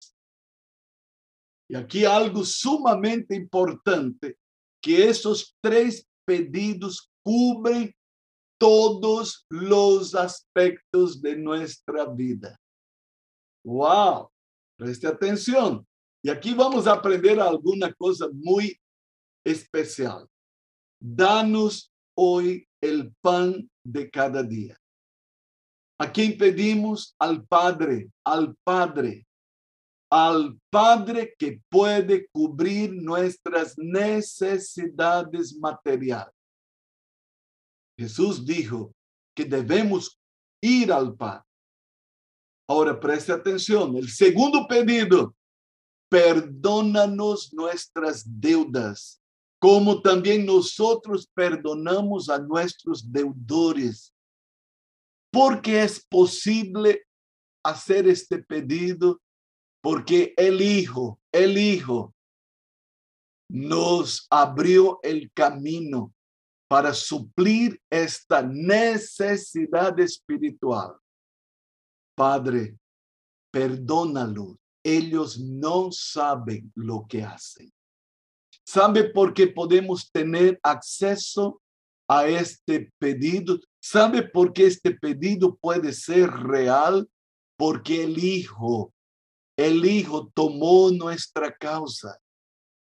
Y 1.68 1.74
aquí 1.74 2.04
algo 2.04 2.44
sumamente 2.44 3.34
importante, 3.34 4.38
que 4.80 5.08
esos 5.08 5.56
tres 5.60 6.06
pedidos 6.24 7.10
cubren 7.24 7.92
todos 8.60 9.44
los 9.50 10.14
aspectos 10.14 11.20
de 11.20 11.36
nuestra 11.36 12.06
vida. 12.06 12.56
Wow, 13.64 14.30
preste 14.78 15.08
atención. 15.08 15.84
Y 16.22 16.30
aquí 16.30 16.54
vamos 16.54 16.86
a 16.86 16.92
aprender 16.92 17.40
alguna 17.40 17.92
cosa 17.92 18.28
muy 18.32 18.78
especial. 19.45 20.28
Danos 21.00 21.92
hoy 22.16 22.66
el 22.80 23.14
pan 23.21 23.71
de 23.85 24.11
cada 24.11 24.42
día. 24.42 24.76
¿A 26.00 26.12
pedimos? 26.12 27.14
Al 27.18 27.45
Padre, 27.45 28.11
al 28.25 28.54
Padre, 28.64 29.26
al 30.11 30.59
Padre 30.71 31.35
que 31.38 31.61
puede 31.68 32.28
cubrir 32.28 32.92
nuestras 32.95 33.76
necesidades 33.76 35.57
materiales. 35.59 36.35
Jesús 37.99 38.47
dijo 38.47 38.95
que 39.35 39.45
debemos 39.45 40.21
ir 40.62 40.92
al 40.92 41.16
Padre. 41.16 41.45
Ahora 42.68 42.99
preste 42.99 43.33
atención, 43.33 43.97
el 43.97 44.09
segundo 44.09 44.68
pedido, 44.68 45.35
perdónanos 46.09 47.52
nuestras 47.52 48.23
deudas 48.25 49.21
como 49.58 50.00
también 50.00 50.46
nosotros 50.46 51.26
perdonamos 51.34 52.28
a 52.28 52.38
nuestros 52.38 53.10
deudores. 53.10 54.14
Porque 55.30 55.82
es 55.82 56.04
posible 56.06 57.02
hacer 57.64 58.08
este 58.08 58.38
pedido, 58.38 59.20
porque 59.82 60.32
el 60.36 60.60
Hijo, 60.60 61.20
el 61.32 61.58
Hijo 61.58 62.14
nos 63.50 64.26
abrió 64.30 65.00
el 65.02 65.30
camino 65.32 66.14
para 66.68 66.92
suplir 66.92 67.80
esta 67.90 68.42
necesidad 68.42 69.98
espiritual. 69.98 70.94
Padre, 72.14 72.76
perdónalos. 73.50 74.56
Ellos 74.84 75.38
no 75.38 75.90
saben 75.90 76.70
lo 76.74 77.06
que 77.08 77.22
hacen. 77.22 77.72
¿Sabe 78.70 79.04
por 79.04 79.32
qué 79.32 79.46
podemos 79.46 80.10
tener 80.12 80.60
acceso 80.62 81.58
a 82.06 82.26
este 82.26 82.92
pedido. 82.98 83.58
¿Sabe 83.80 84.22
por 84.22 84.52
qué 84.52 84.66
este 84.66 84.90
pedido 84.90 85.56
puede 85.56 85.90
ser 85.94 86.28
real? 86.28 87.08
Porque 87.56 88.04
el 88.04 88.22
Hijo, 88.22 88.92
el 89.56 89.87
Hijo 89.87 90.30
tomó 90.34 90.90
nuestra 90.90 91.50
causa. 91.50 92.18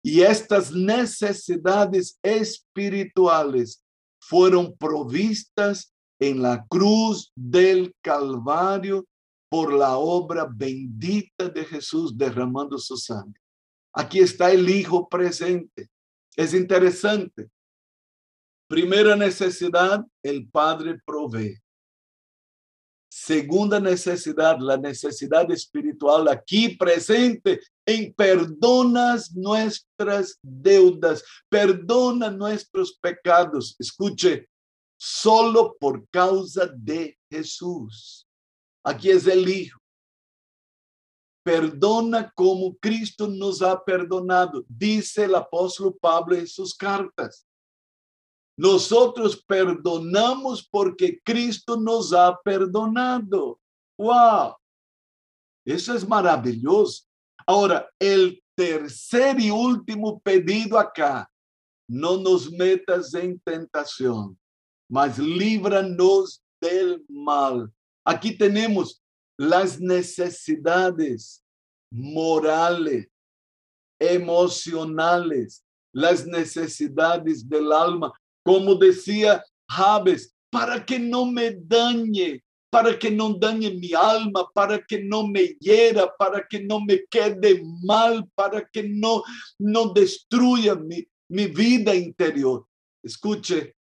Y 0.02 0.22
estas 0.22 0.72
necesidades 0.72 2.20
espirituales 2.24 3.84
fueron 4.22 4.78
provistas 4.78 5.94
en 6.22 6.42
la 6.42 6.66
cruz 6.70 7.34
del 7.36 7.94
Calvario 8.02 9.06
por 9.50 9.74
la 9.74 9.98
obra 9.98 10.48
bendita 10.50 11.50
de 11.50 11.66
Jesús 11.66 12.18
derramando 12.18 12.78
su 12.78 12.96
sangre. 12.96 13.45
Aquí 13.96 14.20
está 14.20 14.52
el 14.52 14.70
Hijo 14.70 15.08
presente. 15.08 15.90
Es 16.36 16.54
interesante. 16.54 17.50
Primera 18.68 19.16
necesidad, 19.16 20.06
el 20.22 20.50
Padre 20.50 21.00
provee. 21.06 21.58
Segunda 23.08 23.80
necesidad, 23.80 24.58
la 24.60 24.76
necesidad 24.76 25.50
espiritual 25.50 26.28
aquí 26.28 26.76
presente 26.76 27.62
en 27.86 28.14
perdonas 28.14 29.34
nuestras 29.34 30.38
deudas, 30.42 31.24
perdona 31.48 32.30
nuestros 32.30 32.98
pecados. 33.00 33.78
Escuche, 33.80 34.50
solo 34.98 35.78
por 35.80 36.06
causa 36.10 36.68
de 36.76 37.18
Jesús. 37.30 38.28
Aquí 38.84 39.10
es 39.12 39.26
el 39.28 39.48
Hijo. 39.48 39.80
Perdona 41.46 42.32
como 42.34 42.76
Cristo 42.78 43.28
nos 43.28 43.62
ha 43.62 43.80
perdonado, 43.84 44.66
dice 44.68 45.26
el 45.26 45.36
apóstol 45.36 45.96
Pablo 46.02 46.36
en 46.36 46.48
sus 46.48 46.74
cartas. 46.74 47.46
Nosotros 48.58 49.44
perdonamos 49.46 50.68
porque 50.68 51.20
Cristo 51.24 51.78
nos 51.78 52.14
ha 52.14 52.36
perdonado. 52.44 53.60
¡Wow! 53.96 54.56
Eso 55.64 55.94
es 55.94 56.08
maravilloso. 56.08 57.04
Ahora, 57.46 57.88
el 58.00 58.42
tercer 58.56 59.40
y 59.40 59.52
último 59.52 60.20
pedido 60.22 60.80
acá, 60.80 61.30
no 61.88 62.18
nos 62.18 62.52
metas 62.52 63.14
en 63.14 63.40
tentación, 63.42 64.36
mas 64.90 65.20
líbranos 65.20 66.42
del 66.60 67.06
mal. 67.08 67.72
Aquí 68.04 68.36
tenemos 68.36 69.04
las 69.38 69.80
necesidades 69.80 71.44
morales, 71.92 73.08
emocionales, 74.00 75.64
las 75.94 76.26
necesidades 76.26 77.48
del 77.48 77.72
alma, 77.72 78.12
como 78.44 78.76
decía 78.76 79.44
Javes, 79.70 80.34
para 80.50 80.86
que 80.86 81.00
no 81.00 81.26
me 81.26 81.52
dañe, 81.52 82.44
para 82.70 82.98
que 82.98 83.10
no 83.10 83.34
dañe 83.34 83.72
mi 83.72 83.94
alma, 83.94 84.48
para 84.54 84.84
que 84.84 85.02
no 85.04 85.26
me 85.28 85.56
hiera, 85.60 86.14
para 86.18 86.46
que 86.48 86.62
no 86.62 86.82
me 86.82 87.06
quede 87.10 87.64
mal, 87.84 88.30
para 88.36 88.68
que 88.68 88.84
no, 88.84 89.24
no 89.58 89.94
destruya 89.94 90.76
mi, 90.76 91.08
mi 91.30 91.48
vida 91.48 91.96
interior. 91.96 92.66
Escuche, 93.04 93.76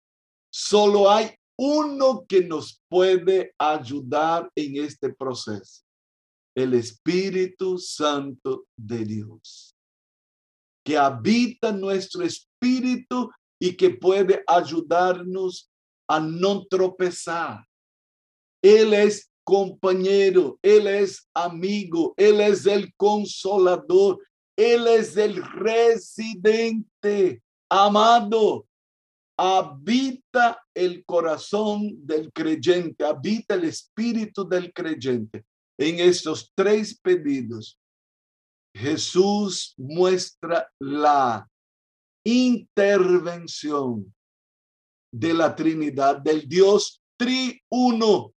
Solo 0.57 1.11
hay 1.11 1.35
uno 1.57 2.25
que 2.27 2.43
nos 2.43 2.81
puede 2.89 3.55
ayudar 3.59 4.51
en 4.55 4.85
este 4.85 5.13
proceso, 5.13 5.83
el 6.57 6.75
Espíritu 6.75 7.79
Santo 7.79 8.67
de 8.77 9.05
Dios, 9.05 9.75
que 10.85 10.99
habita 10.99 11.73
nuestro 11.73 12.25
espíritu 12.25 13.31
y 13.61 13.77
que 13.77 13.91
puede 13.91 14.43
ayudarnos 14.47 15.71
a 16.09 16.21
no 16.21 16.67
tropezar. 16.67 17.65
Él 18.63 18.93
es 18.93 19.31
compañero, 19.45 20.59
Él 20.63 20.87
es 20.87 21.29
amigo, 21.35 22.15
Él 22.17 22.41
es 22.41 22.67
el 22.67 22.93
consolador, 22.97 24.19
Él 24.57 24.87
es 24.87 25.17
el 25.17 25.43
residente 25.43 27.43
amado 27.71 28.67
habita 29.37 30.63
el 30.75 31.05
corazón 31.05 32.07
del 32.07 32.33
creyente, 32.33 33.05
habita 33.05 33.55
el 33.55 33.65
espíritu 33.65 34.49
del 34.49 34.73
creyente. 34.73 35.45
En 35.79 35.99
estos 35.99 36.53
tres 36.55 36.99
pedidos, 37.01 37.79
Jesús 38.75 39.75
muestra 39.77 40.69
la 40.79 41.49
intervención 42.25 44.15
de 45.13 45.35
la 45.35 45.55
Trinidad, 45.55 46.19
del 46.19 46.49
Dios 46.49 47.01
triuno, 47.17 48.33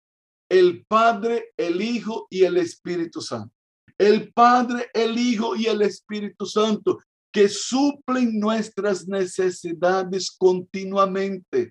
el 0.49 0.85
Padre, 0.87 1.53
el 1.57 1.81
Hijo 1.81 2.27
y 2.31 2.45
el 2.45 2.57
Espíritu 2.59 3.21
Santo. 3.21 3.53
El 3.99 4.33
Padre, 4.33 4.91
el 4.93 5.19
Hijo 5.19 5.57
y 5.57 5.67
el 5.67 5.83
Espíritu 5.83 6.45
Santo 6.45 6.99
que 7.37 7.51
suplen 7.51 8.41
nuestras 8.41 9.07
necesidades 9.07 10.31
continuamente. 10.31 11.71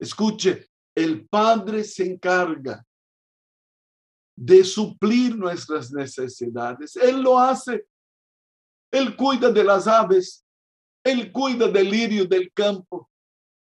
Escuche, 0.00 0.68
el 0.96 1.28
Padre 1.28 1.84
se 1.84 2.04
encarga 2.04 2.84
de 4.36 4.64
suplir 4.64 5.36
nuestras 5.36 5.92
necesidades. 5.92 6.96
Él 6.96 7.22
lo 7.22 7.38
hace. 7.38 7.86
Él 8.90 9.14
cuida 9.14 9.52
de 9.52 9.62
las 9.62 9.86
aves. 9.86 10.44
Él 11.04 11.30
cuida 11.30 11.68
del 11.68 11.88
lirio 11.88 12.24
del 12.24 12.52
campo. 12.52 13.08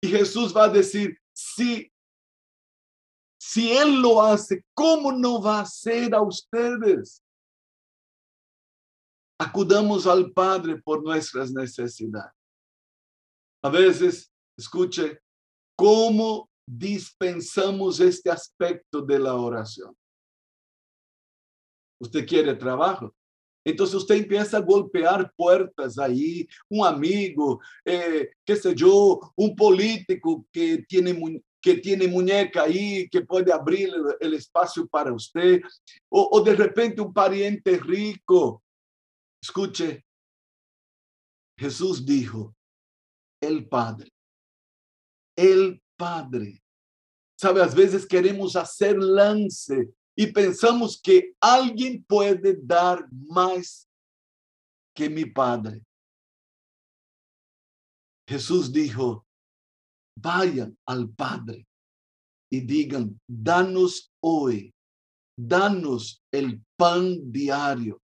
Y 0.00 0.08
Jesús 0.08 0.56
va 0.56 0.64
a 0.64 0.70
decir, 0.70 1.14
si, 1.34 1.92
si 3.38 3.70
Él 3.70 4.00
lo 4.00 4.22
hace, 4.22 4.64
¿cómo 4.72 5.12
no 5.12 5.42
va 5.42 5.58
a 5.58 5.62
hacer 5.62 6.14
a 6.14 6.22
ustedes? 6.22 7.22
Acudamos 9.38 10.06
al 10.06 10.32
Padre 10.32 10.80
por 10.80 11.02
nuestras 11.02 11.52
necesidades. 11.52 12.32
A 13.62 13.68
veces, 13.68 14.32
escuche, 14.56 15.20
¿cómo 15.76 16.48
dispensamos 16.66 18.00
este 18.00 18.30
aspecto 18.30 19.02
de 19.02 19.18
la 19.18 19.34
oración? 19.34 19.94
Usted 22.00 22.26
quiere 22.26 22.54
trabajo. 22.54 23.14
Entonces 23.64 23.96
usted 23.96 24.14
empieza 24.14 24.58
a 24.58 24.60
golpear 24.60 25.32
puertas 25.34 25.98
ahí, 25.98 26.46
un 26.68 26.86
amigo, 26.86 27.60
eh, 27.84 28.30
qué 28.44 28.54
sé 28.54 28.72
yo, 28.76 29.18
un 29.34 29.56
político 29.56 30.46
que 30.52 30.84
tiene, 30.88 31.42
que 31.60 31.74
tiene 31.78 32.06
muñeca 32.06 32.62
ahí, 32.62 33.08
que 33.08 33.22
puede 33.22 33.52
abrir 33.52 33.90
el, 34.20 34.34
espacio 34.34 34.86
para 34.86 35.12
usted, 35.12 35.60
o, 36.08 36.28
o 36.30 36.40
de 36.44 36.54
repente 36.54 37.00
un 37.00 37.12
pariente 37.12 37.76
rico 37.78 38.62
Escuche, 39.46 40.04
Jesús 41.56 42.04
dijo, 42.04 42.56
el 43.40 43.68
Padre, 43.68 44.12
el 45.36 45.80
Padre. 45.96 46.60
Sabe, 47.38 47.62
a 47.62 47.66
veces 47.66 48.04
queremos 48.08 48.56
hacer 48.56 48.98
lance 48.98 49.94
y 50.16 50.26
pensamos 50.32 51.00
que 51.00 51.36
alguien 51.40 52.04
puede 52.08 52.58
dar 52.60 53.06
más 53.12 53.88
que 54.92 55.08
mi 55.08 55.26
Padre. 55.26 55.80
Jesús 58.28 58.72
dijo, 58.72 59.24
vayan 60.18 60.76
al 60.84 61.08
Padre 61.08 61.68
y 62.50 62.62
digan, 62.62 63.16
danos 63.28 64.12
hoy, 64.20 64.74
danos 65.38 66.20
el 66.32 66.60
pan 66.76 67.30
diario 67.30 68.02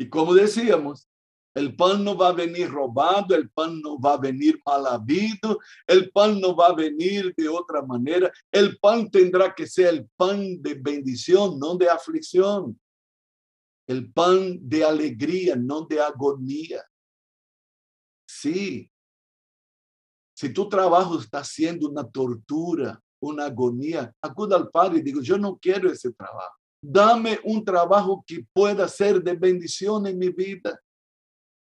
y 0.00 0.08
como 0.08 0.32
decíamos, 0.32 1.08
el 1.54 1.74
pan 1.74 2.04
no 2.04 2.16
va 2.16 2.28
a 2.28 2.32
venir 2.32 2.70
robado, 2.70 3.34
el 3.34 3.50
pan 3.50 3.80
no 3.80 3.98
va 3.98 4.12
a 4.12 4.16
venir 4.16 4.60
mal 4.64 4.86
habido, 4.86 5.58
el 5.88 6.12
pan 6.12 6.40
no 6.40 6.54
va 6.54 6.68
a 6.68 6.74
venir 6.74 7.34
de 7.36 7.48
otra 7.48 7.82
manera. 7.82 8.32
El 8.52 8.78
pan 8.78 9.10
tendrá 9.10 9.52
que 9.52 9.66
ser 9.66 9.88
el 9.88 10.08
pan 10.16 10.62
de 10.62 10.74
bendición, 10.74 11.58
no 11.58 11.74
de 11.76 11.90
aflicción. 11.90 12.80
El 13.88 14.12
pan 14.12 14.60
de 14.60 14.84
alegría, 14.84 15.56
no 15.56 15.80
de 15.84 16.00
agonía. 16.00 16.84
Sí. 18.24 18.88
Si 20.32 20.52
tu 20.52 20.68
trabajo 20.68 21.18
está 21.18 21.42
siendo 21.42 21.88
una 21.88 22.08
tortura, 22.08 23.02
una 23.18 23.46
agonía, 23.46 24.14
acuda 24.22 24.54
al 24.54 24.70
Padre 24.70 25.00
y 25.00 25.02
digo, 25.02 25.22
yo 25.22 25.36
no 25.38 25.58
quiero 25.58 25.90
ese 25.90 26.12
trabajo. 26.12 26.57
Dame 26.80 27.40
un 27.44 27.64
trabajo 27.64 28.24
que 28.26 28.44
pueda 28.52 28.86
ser 28.88 29.22
de 29.22 29.34
bendición 29.34 30.06
en 30.06 30.18
mi 30.18 30.28
vida. 30.28 30.80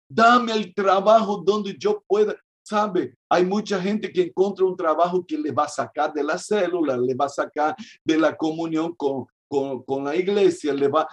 Dame 0.07 0.53
el 0.53 0.73
trabajo 0.73 1.41
donde 1.45 1.75
yo 1.77 2.03
pueda, 2.07 2.35
sabe, 2.63 3.15
hay 3.29 3.45
mucha 3.45 3.81
gente 3.81 4.11
que 4.11 4.23
encuentra 4.23 4.65
un 4.65 4.75
trabajo 4.75 5.25
que 5.25 5.37
le 5.37 5.51
va 5.51 5.65
a 5.65 5.69
sacar 5.69 6.13
de 6.13 6.23
la 6.23 6.37
célula, 6.37 6.97
le 6.97 7.13
va 7.15 7.25
a 7.25 7.29
sacar 7.29 7.75
de 8.03 8.17
la 8.17 8.35
comunión 8.35 8.95
con, 8.95 9.25
con, 9.47 10.03
la 10.03 10.15
iglesia, 10.15 10.73
le 10.73 10.87
va... 10.87 11.07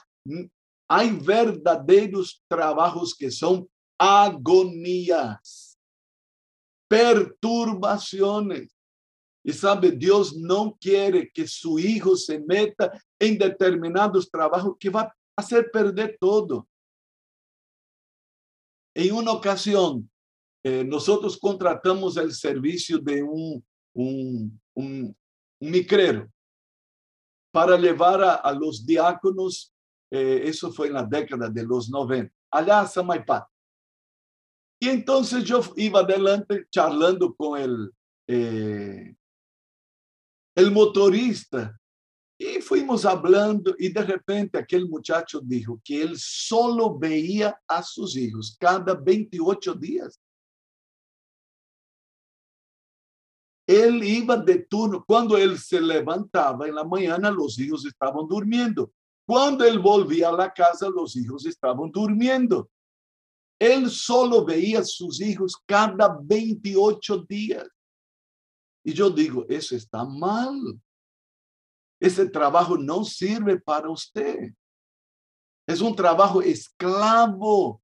Hay 0.89 1.11
verdaderos 1.11 2.43
trabajos 2.49 3.15
que 3.15 3.31
son 3.31 3.69
agonías. 3.99 5.79
perturbaciones. 6.89 8.76
Y 9.49 9.53
sabe, 9.53 9.93
Dios 9.93 10.35
no 10.37 10.77
quiere 10.81 11.31
que 11.31 11.47
su 11.47 11.79
hijo 11.79 12.17
se 12.17 12.41
meta 12.41 13.01
en 13.17 13.39
determinados 13.39 14.29
trabajos 14.29 14.75
que 14.77 14.91
va 14.91 15.03
a 15.03 15.15
hacer 15.37 15.71
perder 15.71 16.17
todo. 16.21 16.67
En 18.93 19.15
una 19.15 19.31
ocasión, 19.31 20.11
eh, 20.65 20.83
nosotros 20.83 21.39
contratamos 21.39 22.17
el 22.17 22.33
servicio 22.33 22.99
de 22.99 23.23
un, 23.23 24.61
micrero 25.61 26.29
para 27.53 27.79
llevar 27.79 28.25
a, 28.25 28.53
los 28.53 28.85
diáconos, 28.85 29.73
eh, 30.11 30.41
eso 30.43 30.73
fue 30.73 30.89
en 30.89 30.95
la 30.95 31.05
década 31.05 31.49
de 31.49 31.65
los 31.65 31.89
90, 31.89 32.35
allá 32.51 32.81
a 32.81 32.89
Samaipá. 32.89 33.49
Y 34.81 34.89
entonces 34.89 35.45
yo 35.45 35.61
iba 35.77 36.01
adelante 36.01 36.67
charlando 36.69 37.33
con 37.33 37.61
el, 37.61 37.93
eh, 38.27 39.15
el 40.57 40.73
motorista 40.73 41.79
y 42.39 42.61
fuimos 42.61 43.05
hablando 43.05 43.75
y 43.79 43.91
de 43.91 44.03
repente 44.03 44.59
aquel 44.59 44.89
muchacho 44.89 45.41
dijo 45.43 45.81
que 45.85 46.03
él 46.03 46.15
solo 46.19 46.99
veía 46.99 47.59
a 47.67 47.83
sus 47.83 48.17
hijos 48.17 48.57
cada 48.59 48.95
28 48.95 49.75
días. 49.75 50.21
Él 53.67 54.03
iba 54.05 54.37
de 54.37 54.59
turno. 54.59 55.05
Cuando 55.05 55.37
él 55.37 55.59
se 55.59 55.81
levantaba 55.81 56.69
en 56.69 56.75
la 56.75 56.85
mañana, 56.85 57.31
los 57.31 57.59
hijos 57.59 57.85
estaban 57.85 58.29
durmiendo. 58.29 58.93
Cuando 59.27 59.65
él 59.65 59.79
volvía 59.79 60.29
a 60.29 60.37
la 60.37 60.53
casa, 60.53 60.89
los 60.89 61.17
hijos 61.17 61.47
estaban 61.47 61.91
durmiendo. 61.91 62.71
Él 63.59 63.91
solo 63.91 64.45
veía 64.45 64.81
a 64.81 64.85
sus 64.85 65.21
hijos 65.21 65.57
cada 65.67 66.17
28 66.23 67.25
días. 67.29 67.67
Y 68.87 68.93
yo 68.93 69.11
digo, 69.11 69.45
eso 69.49 69.75
está 69.75 70.05
mal. 70.05 70.81
Ese 72.01 72.29
trabajo 72.29 72.79
no 72.79 73.03
sirve 73.03 73.59
para 73.59 73.91
usted. 73.91 74.55
Es 75.69 75.81
un 75.81 75.97
trabajo 75.97 76.41
esclavo. 76.41 77.83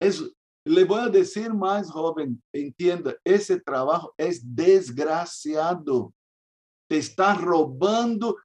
Es, 0.00 0.22
le 0.64 0.84
voy 0.84 1.00
a 1.00 1.08
decir 1.08 1.52
más, 1.52 1.90
joven, 1.90 2.40
entienda, 2.52 3.16
ese 3.24 3.58
trabajo 3.58 4.14
es 4.16 4.40
desgraciado. 4.54 6.14
Te 6.88 6.98
está 6.98 7.34
robando 7.34 8.36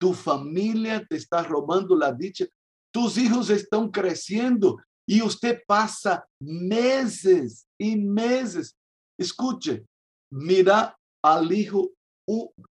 tu 0.00 0.14
familia, 0.14 1.04
te 1.04 1.16
está 1.16 1.42
robando 1.42 1.96
la 1.96 2.12
dicha. 2.12 2.46
Tus 2.94 3.18
hijos 3.18 3.50
están 3.50 3.90
creciendo 3.90 4.78
y 5.08 5.22
usted 5.22 5.60
pasa 5.66 6.24
meses 6.40 7.66
y 7.76 7.96
meses. 7.96 8.76
Escuche, 9.18 9.84
mira 10.30 10.98
al 11.22 11.52
hijo 11.52 11.90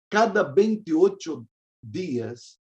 cada 0.09 0.43
28 0.43 1.47
días. 1.81 2.59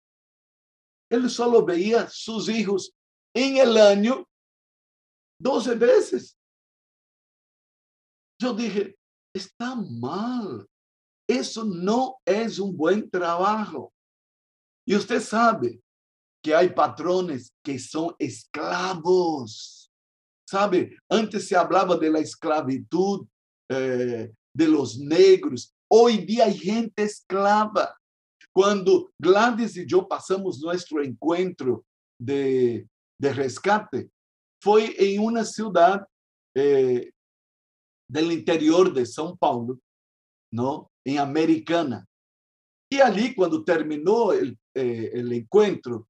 Él 1.10 1.28
solo 1.28 1.64
veía 1.64 2.08
sus 2.08 2.48
hijos 2.48 2.94
en 3.34 3.56
el 3.58 3.76
año 3.76 4.26
12 5.38 5.74
veces. 5.74 6.38
Yo 8.40 8.54
dije, 8.54 8.96
está 9.34 9.74
mal. 9.74 10.66
Eso 11.28 11.64
no 11.64 12.16
es 12.24 12.58
un 12.58 12.76
buen 12.76 13.08
trabajo. 13.10 13.92
Y 14.86 14.96
usted 14.96 15.20
sabe 15.20 15.80
que 16.42 16.54
hay 16.54 16.70
patrones 16.70 17.52
que 17.62 17.78
son 17.78 18.14
esclavos. 18.18 19.90
Sabe, 20.48 20.96
antes 21.08 21.46
se 21.46 21.56
hablaba 21.56 21.96
de 21.96 22.10
la 22.10 22.18
esclavitud 22.18 23.26
eh, 23.68 24.32
de 24.54 24.68
los 24.68 24.98
negros. 24.98 25.74
Hoy 25.88 26.18
día 26.18 26.44
hay 26.44 26.56
gente 26.56 27.02
esclava. 27.02 27.96
Cuando 28.52 29.10
Gladys 29.18 29.76
y 29.76 29.86
yo 29.86 30.06
pasamos 30.06 30.60
nuestro 30.60 31.02
encuentro 31.02 31.84
de, 32.18 32.86
de 33.18 33.32
rescate, 33.32 34.10
fue 34.60 34.94
en 34.98 35.22
una 35.22 35.44
ciudad 35.44 36.06
eh, 36.54 37.10
del 38.08 38.32
interior 38.32 38.92
de 38.92 39.02
São 39.02 39.36
Paulo, 39.38 39.80
¿no? 40.52 40.90
En 41.04 41.18
Americana. 41.18 42.06
Y 42.90 43.00
allí, 43.00 43.34
cuando 43.34 43.64
terminó 43.64 44.32
el, 44.32 44.58
eh, 44.74 45.10
el 45.14 45.32
encuentro, 45.32 46.06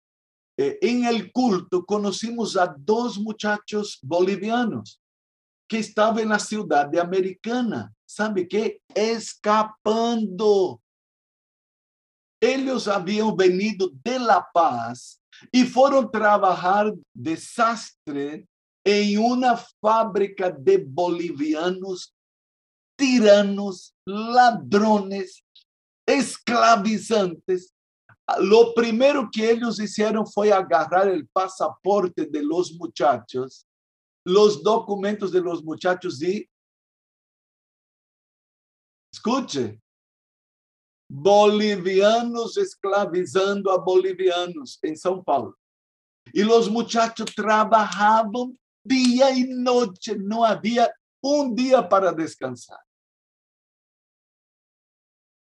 eh, 0.58 0.78
en 0.82 1.04
el 1.04 1.32
culto 1.32 1.84
conocimos 1.84 2.56
a 2.56 2.74
dos 2.76 3.18
muchachos 3.18 3.98
bolivianos 4.02 5.00
que 5.68 5.78
estaban 5.78 6.18
en 6.18 6.28
la 6.30 6.38
ciudad 6.38 6.88
de 6.88 7.00
Americana. 7.00 7.92
¿Sabe 8.14 8.46
qué? 8.46 8.82
Escapando. 8.94 10.82
Ellos 12.38 12.86
habían 12.86 13.34
venido 13.34 13.90
de 14.04 14.18
La 14.18 14.46
Paz 14.52 15.18
y 15.50 15.64
fueron 15.64 16.04
a 16.04 16.10
trabajar 16.10 16.92
desastre 17.14 18.46
en 18.84 19.18
una 19.18 19.56
fábrica 19.80 20.50
de 20.50 20.84
bolivianos 20.86 22.14
tiranos, 22.96 23.94
ladrones, 24.04 25.42
esclavizantes. 26.06 27.72
Lo 28.40 28.74
primero 28.74 29.30
que 29.32 29.52
ellos 29.52 29.80
hicieron 29.80 30.26
fue 30.26 30.52
agarrar 30.52 31.08
el 31.08 31.26
pasaporte 31.28 32.26
de 32.26 32.42
los 32.42 32.74
muchachos, 32.74 33.66
los 34.22 34.62
documentos 34.62 35.32
de 35.32 35.40
los 35.40 35.64
muchachos 35.64 36.22
y, 36.22 36.46
escuche, 39.12 39.80
bolivianos 41.08 42.56
esclavizando 42.56 43.70
a 43.70 43.78
bolivianos 43.78 44.78
en 44.82 44.94
São 44.94 45.22
Paulo. 45.22 45.56
Y 46.32 46.42
los 46.42 46.70
muchachos 46.70 47.34
trabajaban 47.34 48.58
día 48.84 49.30
y 49.30 49.44
noche, 49.44 50.16
no 50.16 50.44
había 50.44 50.92
un 51.22 51.54
día 51.54 51.86
para 51.88 52.12
descansar. 52.12 52.80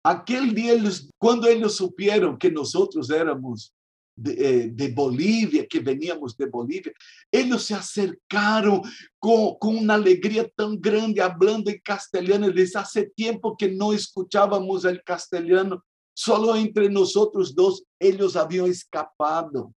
Aquel 0.05 0.55
día, 0.55 0.75
cuando 1.19 1.47
ellos 1.49 1.77
supieron 1.77 2.37
que 2.37 2.51
nosotros 2.51 3.09
éramos 3.09 3.73
de, 4.17 4.75
eh, 4.79 4.93
Bolivia, 4.95 5.67
que 5.67 5.81
veníamos 5.81 6.37
de 6.37 6.47
Bolivia, 6.47 6.93
ellos 7.31 7.65
se 7.65 7.75
acercaron 7.75 8.83
con, 9.19 9.59
con 9.59 9.77
una 9.77 9.95
alegría 9.95 10.49
tan 10.49 10.81
grande, 10.81 11.21
hablando 11.21 11.71
en 11.71 11.81
castellano. 11.81 12.49
Les 12.49 12.77
hace 12.77 13.11
tiempo 13.11 13.57
que 13.57 13.69
no 13.69 13.93
escuchábamos 13.93 14.85
el 14.85 15.03
castellano, 15.03 15.85
solo 16.17 16.55
entre 16.57 16.89
nosotros 16.89 17.55
dos, 17.55 17.85
ellos 17.99 18.37
habían 18.37 18.67
escapado, 18.67 19.75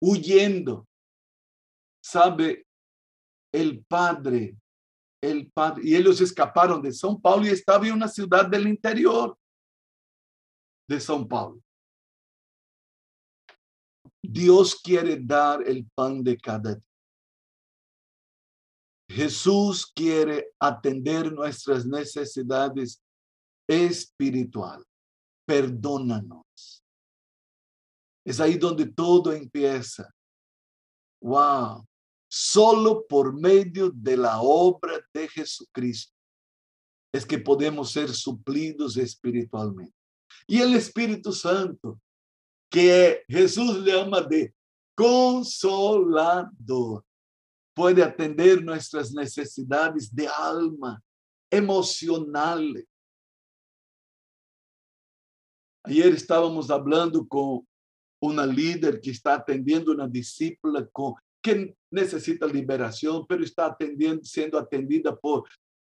huyendo. 0.00 0.86
Sabe, 2.02 2.66
el 3.52 3.84
padre 3.84 4.56
el 5.20 5.50
padre, 5.50 5.82
y 5.84 5.96
ellos 5.96 6.20
escaparon 6.20 6.80
de 6.80 6.90
São 6.90 7.20
Paulo 7.20 7.46
y 7.46 7.50
estaban 7.50 7.88
en 7.88 7.94
una 7.94 8.08
ciudad 8.08 8.46
del 8.46 8.68
interior 8.68 9.36
de 10.88 10.96
São 10.98 11.26
Paulo. 11.26 11.60
Dios 14.22 14.76
quiere 14.76 15.18
dar 15.20 15.66
el 15.66 15.86
pan 15.94 16.22
de 16.22 16.36
cada 16.36 16.74
día. 16.74 16.84
Jesús 19.10 19.86
quiere 19.86 20.50
atender 20.60 21.32
nuestras 21.32 21.86
necesidades 21.86 23.02
espirituales. 23.66 24.86
Perdónanos. 25.46 26.44
Es 28.24 28.38
ahí 28.40 28.58
donde 28.58 28.86
todo 28.86 29.32
empieza. 29.32 30.10
Wow. 31.22 31.86
Solo 32.30 33.06
por 33.06 33.32
medio 33.32 33.90
de 33.90 34.16
la 34.16 34.40
obra 34.42 35.00
de 35.14 35.26
Jesucristo 35.28 36.12
es 37.10 37.24
que 37.24 37.38
podemos 37.38 37.90
ser 37.90 38.12
suplidos 38.12 38.98
espiritualmente. 38.98 39.94
Y 40.46 40.60
el 40.60 40.74
Espíritu 40.74 41.32
Santo, 41.32 41.98
que 42.70 43.24
Jesús 43.28 43.78
le 43.78 43.92
llama 43.92 44.20
de 44.20 44.54
consolador, 44.94 46.54
puede 47.74 48.02
atender 48.02 48.62
nuestras 48.62 49.12
necesidades 49.12 50.14
de 50.14 50.26
alma, 50.26 51.00
emocionales. 51.50 52.84
Ayer 55.84 56.12
estábamos 56.12 56.70
hablando 56.70 57.26
con 57.26 57.66
una 58.20 58.44
líder 58.44 59.00
que 59.00 59.12
está 59.12 59.34
atendiendo 59.34 59.92
una 59.92 60.08
discípula 60.08 60.86
con 60.92 61.14
que 61.40 61.76
necesita 61.90 62.46
liberación, 62.46 63.24
pero 63.26 63.44
está 63.44 63.66
atendiendo, 63.66 64.24
siendo 64.24 64.58
atendida 64.58 65.16
por, 65.16 65.48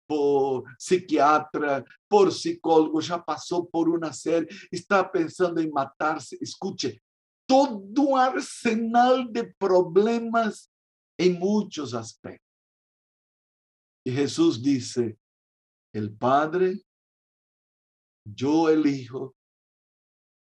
por 0.08 0.64
psiquiatra, 0.78 1.84
por 2.08 2.32
psicólogo, 2.32 3.00
ya 3.02 3.24
pasó 3.24 3.68
por 3.68 3.90
una 3.90 4.14
serie, 4.14 4.48
está 4.72 5.12
pensando 5.12 5.62
en 5.62 5.72
matarse. 5.72 6.38
Escuche, 6.40 7.02
todo 7.48 8.18
arsenal 8.18 9.32
de 9.32 9.54
problemas 9.58 10.72
en 11.18 11.40
muchos 11.40 11.94
aspectos. 11.94 12.46
Y 14.06 14.12
Jesús 14.12 14.62
dice, 14.62 15.18
el 15.94 16.16
Padre, 16.16 16.82
yo 18.26 18.70
el 18.70 18.86
Hijo 18.86 19.36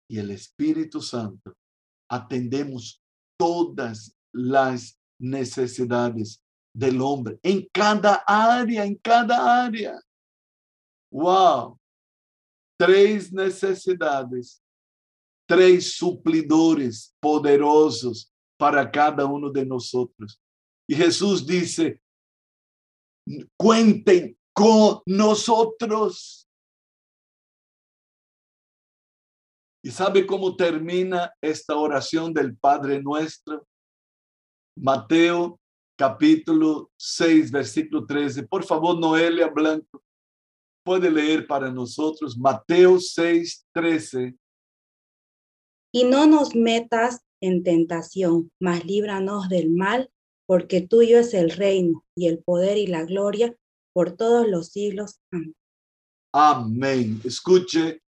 y 0.08 0.18
el 0.18 0.30
Espíritu 0.30 1.00
Santo 1.00 1.54
atendemos 2.10 3.02
todas 3.38 4.16
las 4.32 4.98
necesidades 5.18 6.42
del 6.74 7.00
hombre 7.00 7.38
en 7.42 7.68
cada 7.72 8.22
área, 8.26 8.84
en 8.84 8.96
cada 8.96 9.64
área. 9.64 10.00
Wow. 11.10 11.78
Tres 12.78 13.32
necesidades, 13.32 14.62
tres 15.46 15.94
suplidores 15.94 17.14
poderosos 17.20 18.32
para 18.58 18.90
cada 18.90 19.26
uno 19.26 19.50
de 19.50 19.66
nosotros. 19.66 20.40
Y 20.88 20.94
Jesús 20.94 21.46
dice, 21.46 22.00
cuenten 23.56 24.36
con 24.54 25.00
nosotros. 25.06 26.48
¿Y 29.84 29.90
sabe 29.90 30.26
cómo 30.26 30.56
termina 30.56 31.32
esta 31.40 31.76
oración 31.76 32.32
del 32.32 32.56
Padre 32.56 33.02
nuestro? 33.02 33.66
Mateo 34.76 35.60
capítulo 36.02 36.90
6, 36.96 37.52
versículo 37.52 38.04
13. 38.04 38.42
Por 38.48 38.64
favor, 38.64 38.98
Noelia 38.98 39.46
Blanco, 39.46 40.02
puede 40.84 41.08
leer 41.08 41.46
para 41.46 41.70
nosotros 41.70 42.36
Mateo 42.36 42.98
6, 42.98 43.68
13. 43.72 44.34
Y 45.94 46.02
no 46.02 46.26
nos 46.26 46.56
metas 46.56 47.20
en 47.40 47.62
tentación, 47.62 48.50
mas 48.60 48.84
líbranos 48.84 49.48
del 49.48 49.70
mal, 49.70 50.10
porque 50.44 50.80
tuyo 50.80 51.20
es 51.20 51.34
el 51.34 51.50
reino 51.50 52.04
y 52.16 52.26
el 52.26 52.42
poder 52.42 52.78
y 52.78 52.88
la 52.88 53.04
gloria 53.04 53.54
por 53.94 54.16
todos 54.16 54.48
los 54.48 54.70
siglos. 54.70 55.20
Amén. 55.30 55.54
Amén. 56.32 57.20
Escuche, 57.22 58.02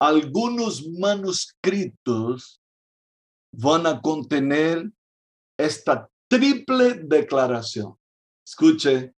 algunos 0.00 0.88
manuscritos 0.88 2.60
van 3.52 3.86
a 3.86 4.02
contener 4.02 4.90
esta 5.56 6.10
triple 6.28 6.94
declaración. 6.94 7.96
Escuche, 8.46 9.14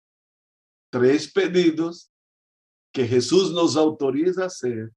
tres 0.90 1.30
pedidos 1.32 2.10
que 2.92 3.06
Jesús 3.06 3.52
nos 3.52 3.76
autoriza 3.76 4.44
a 4.44 4.46
hacer, 4.46 4.92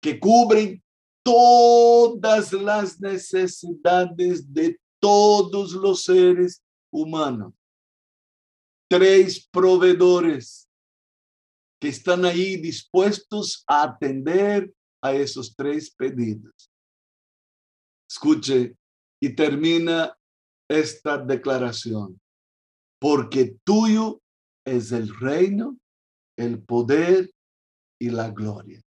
que 0.00 0.18
cubren 0.18 0.82
todas 1.22 2.52
las 2.52 3.00
necesidades 3.00 4.52
de 4.52 4.78
todos 5.00 5.72
los 5.72 6.04
seres 6.04 6.62
humanos. 6.92 7.54
Tres 8.88 9.48
proveedores 9.50 10.68
que 11.80 11.88
están 11.88 12.24
ahí 12.24 12.56
dispuestos 12.56 13.64
a 13.66 13.84
atender 13.84 14.72
a 15.02 15.14
esos 15.14 15.54
tres 15.56 15.90
pedidos. 15.90 16.70
Escuche 18.08 18.76
y 19.20 19.34
termina 19.34 20.16
esta 20.68 21.18
declaración, 21.18 22.20
porque 23.00 23.56
tuyo 23.64 24.20
es 24.64 24.92
el 24.92 25.14
reino, 25.18 25.76
el 26.36 26.62
poder 26.62 27.30
y 28.00 28.10
la 28.10 28.30
gloria 28.30 28.80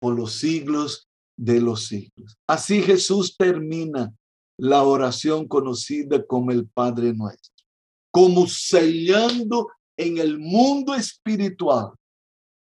por 0.00 0.14
los 0.14 0.34
siglos 0.34 1.08
de 1.36 1.60
los 1.60 1.86
siglos. 1.86 2.36
Así 2.46 2.82
Jesús 2.82 3.36
termina 3.36 4.14
la 4.58 4.82
oración 4.82 5.46
conocida 5.46 6.24
como 6.24 6.50
el 6.50 6.68
Padre 6.68 7.12
Nuestro, 7.12 7.64
como 8.10 8.46
sellando 8.46 9.68
en 9.98 10.18
el 10.18 10.38
mundo 10.38 10.94
espiritual, 10.94 11.90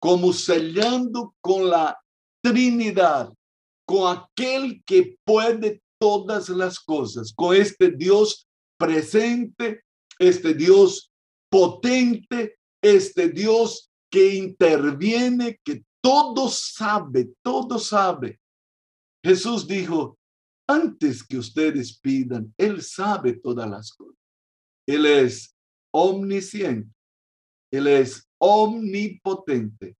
como 0.00 0.32
sellando 0.32 1.34
con 1.40 1.68
la 1.68 1.98
Trinidad, 2.42 3.32
con 3.86 4.16
aquel 4.16 4.82
que 4.84 5.16
puede 5.24 5.82
todas 5.98 6.48
las 6.48 6.80
cosas, 6.80 7.32
con 7.34 7.56
este 7.56 7.90
Dios 7.90 8.46
presente, 8.78 9.82
este 10.18 10.54
Dios 10.54 11.12
potente, 11.50 12.58
este 12.82 13.28
Dios 13.28 13.90
que 14.10 14.34
interviene, 14.34 15.60
que 15.64 15.84
todo 16.00 16.48
sabe, 16.48 17.30
todo 17.42 17.78
sabe. 17.78 18.40
Jesús 19.24 19.66
dijo, 19.66 20.18
antes 20.68 21.24
que 21.24 21.38
ustedes 21.38 21.98
pidan, 21.98 22.52
Él 22.56 22.82
sabe 22.82 23.34
todas 23.34 23.68
las 23.68 23.92
cosas. 23.92 24.16
Él 24.86 25.06
es 25.06 25.56
omnisciente, 25.92 26.94
Él 27.72 27.88
es 27.88 28.28
omnipotente, 28.38 29.96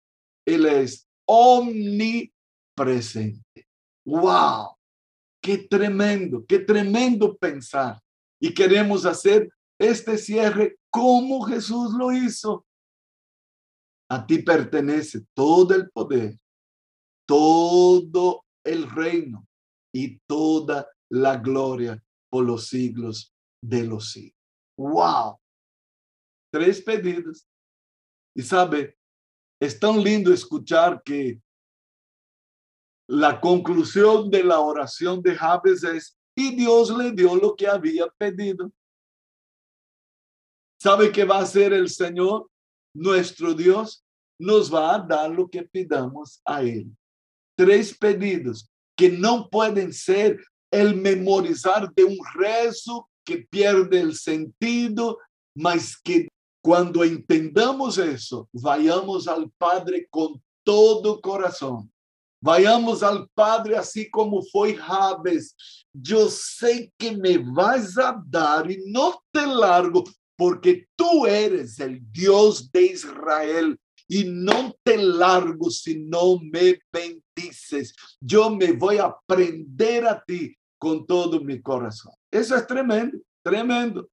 Él 0.47 0.67
es 0.67 1.09
omnipresente. 1.27 3.67
¡Wow! 4.05 4.76
Qué 5.47 5.59
tremendo, 5.59 6.45
qué 6.45 6.59
tremendo 6.59 7.37
pensar. 7.37 8.03
Y 8.41 8.53
queremos 8.53 9.07
hacer 9.07 9.49
este 9.79 10.19
cierre 10.19 10.77
como 10.91 11.43
Jesús 11.43 11.95
lo 11.95 12.11
hizo. 12.11 12.67
A 14.11 14.27
ti 14.27 14.43
pertenece 14.43 15.25
todo 15.35 15.73
el 15.77 15.89
poder, 15.91 16.37
todo 17.29 18.45
el 18.65 18.91
reino 18.91 19.47
y 19.95 20.19
toda 20.27 20.89
la 21.09 21.37
gloria 21.37 22.03
por 22.29 22.45
los 22.45 22.67
siglos 22.67 23.33
de 23.63 23.85
los 23.85 24.11
siglos. 24.11 24.43
¡Wow! 24.77 25.39
Tres 26.53 26.83
pedidos. 26.83 27.47
Y 28.35 28.43
sabe, 28.43 28.99
es 29.61 29.79
tan 29.79 30.03
lindo 30.03 30.33
escuchar 30.33 31.01
que 31.05 31.41
la 33.09 33.41
conclusión 33.41 34.31
de 34.31 34.43
la 34.43 34.61
oración 34.61 35.23
de 35.23 35.37
Jabes 35.37 35.85
es, 35.85 36.17
y 36.35 36.55
Dios 36.55 36.91
le 36.97 37.13
dio 37.13 37.37
lo 37.37 37.55
que 37.55 37.67
había 37.67 38.07
pedido. 38.19 38.71
¿Sabe 40.81 41.11
qué 41.11 41.25
va 41.25 41.39
a 41.39 41.43
hacer 41.43 41.73
el 41.73 41.89
Señor? 41.89 42.51
Nuestro 42.95 43.55
Dios 43.55 44.05
nos 44.39 44.73
va 44.73 44.95
a 44.95 44.99
dar 44.99 45.31
lo 45.31 45.49
que 45.49 45.63
pidamos 45.63 46.41
a 46.45 46.63
Él. 46.63 46.95
Tres 47.57 47.97
pedidos 47.97 48.69
que 48.97 49.11
no 49.11 49.49
pueden 49.49 49.93
ser 49.93 50.39
el 50.71 50.95
memorizar 50.97 51.93
de 51.95 52.05
un 52.05 52.19
rezo 52.35 53.09
que 53.25 53.39
pierde 53.39 54.01
el 54.01 54.15
sentido, 54.15 55.19
mas 55.55 55.97
que 55.97 56.29
cuando 56.63 57.03
entendamos 57.05 57.97
eso, 57.99 58.49
vayamos 58.53 59.29
al 59.29 59.51
Padre 59.53 60.07
con 60.11 60.43
todo 60.65 61.21
corazón 61.21 61.91
Vayamos 62.47 63.03
al 63.03 63.29
Padre 63.35 63.77
así 63.77 64.09
como 64.09 64.41
fue 64.41 64.77
Jabes. 64.77 65.57
Yo 65.93 66.29
sé 66.29 66.93
que 66.97 67.11
me 67.11 67.39
vas 67.39 67.99
a 67.99 68.23
dar 68.25 68.71
y 68.71 68.85
no 68.87 69.21
te 69.33 69.45
largo 69.45 70.05
porque 70.37 70.87
tú 70.95 71.27
eres 71.27 71.81
el 71.81 72.01
Dios 72.13 72.71
de 72.71 72.83
Israel 72.83 73.77
y 74.07 74.23
no 74.27 74.73
te 74.85 74.97
largo 74.97 75.71
si 75.71 75.99
no 75.99 76.39
me 76.39 76.79
bendices. 76.93 77.93
Yo 78.21 78.49
me 78.49 78.71
voy 78.71 78.99
a 78.99 79.13
prender 79.27 80.07
a 80.07 80.23
ti 80.25 80.57
con 80.79 81.05
todo 81.05 81.41
mi 81.41 81.61
corazón. 81.61 82.13
Eso 82.31 82.55
es 82.55 82.65
tremendo, 82.65 83.19
tremendo. 83.43 84.09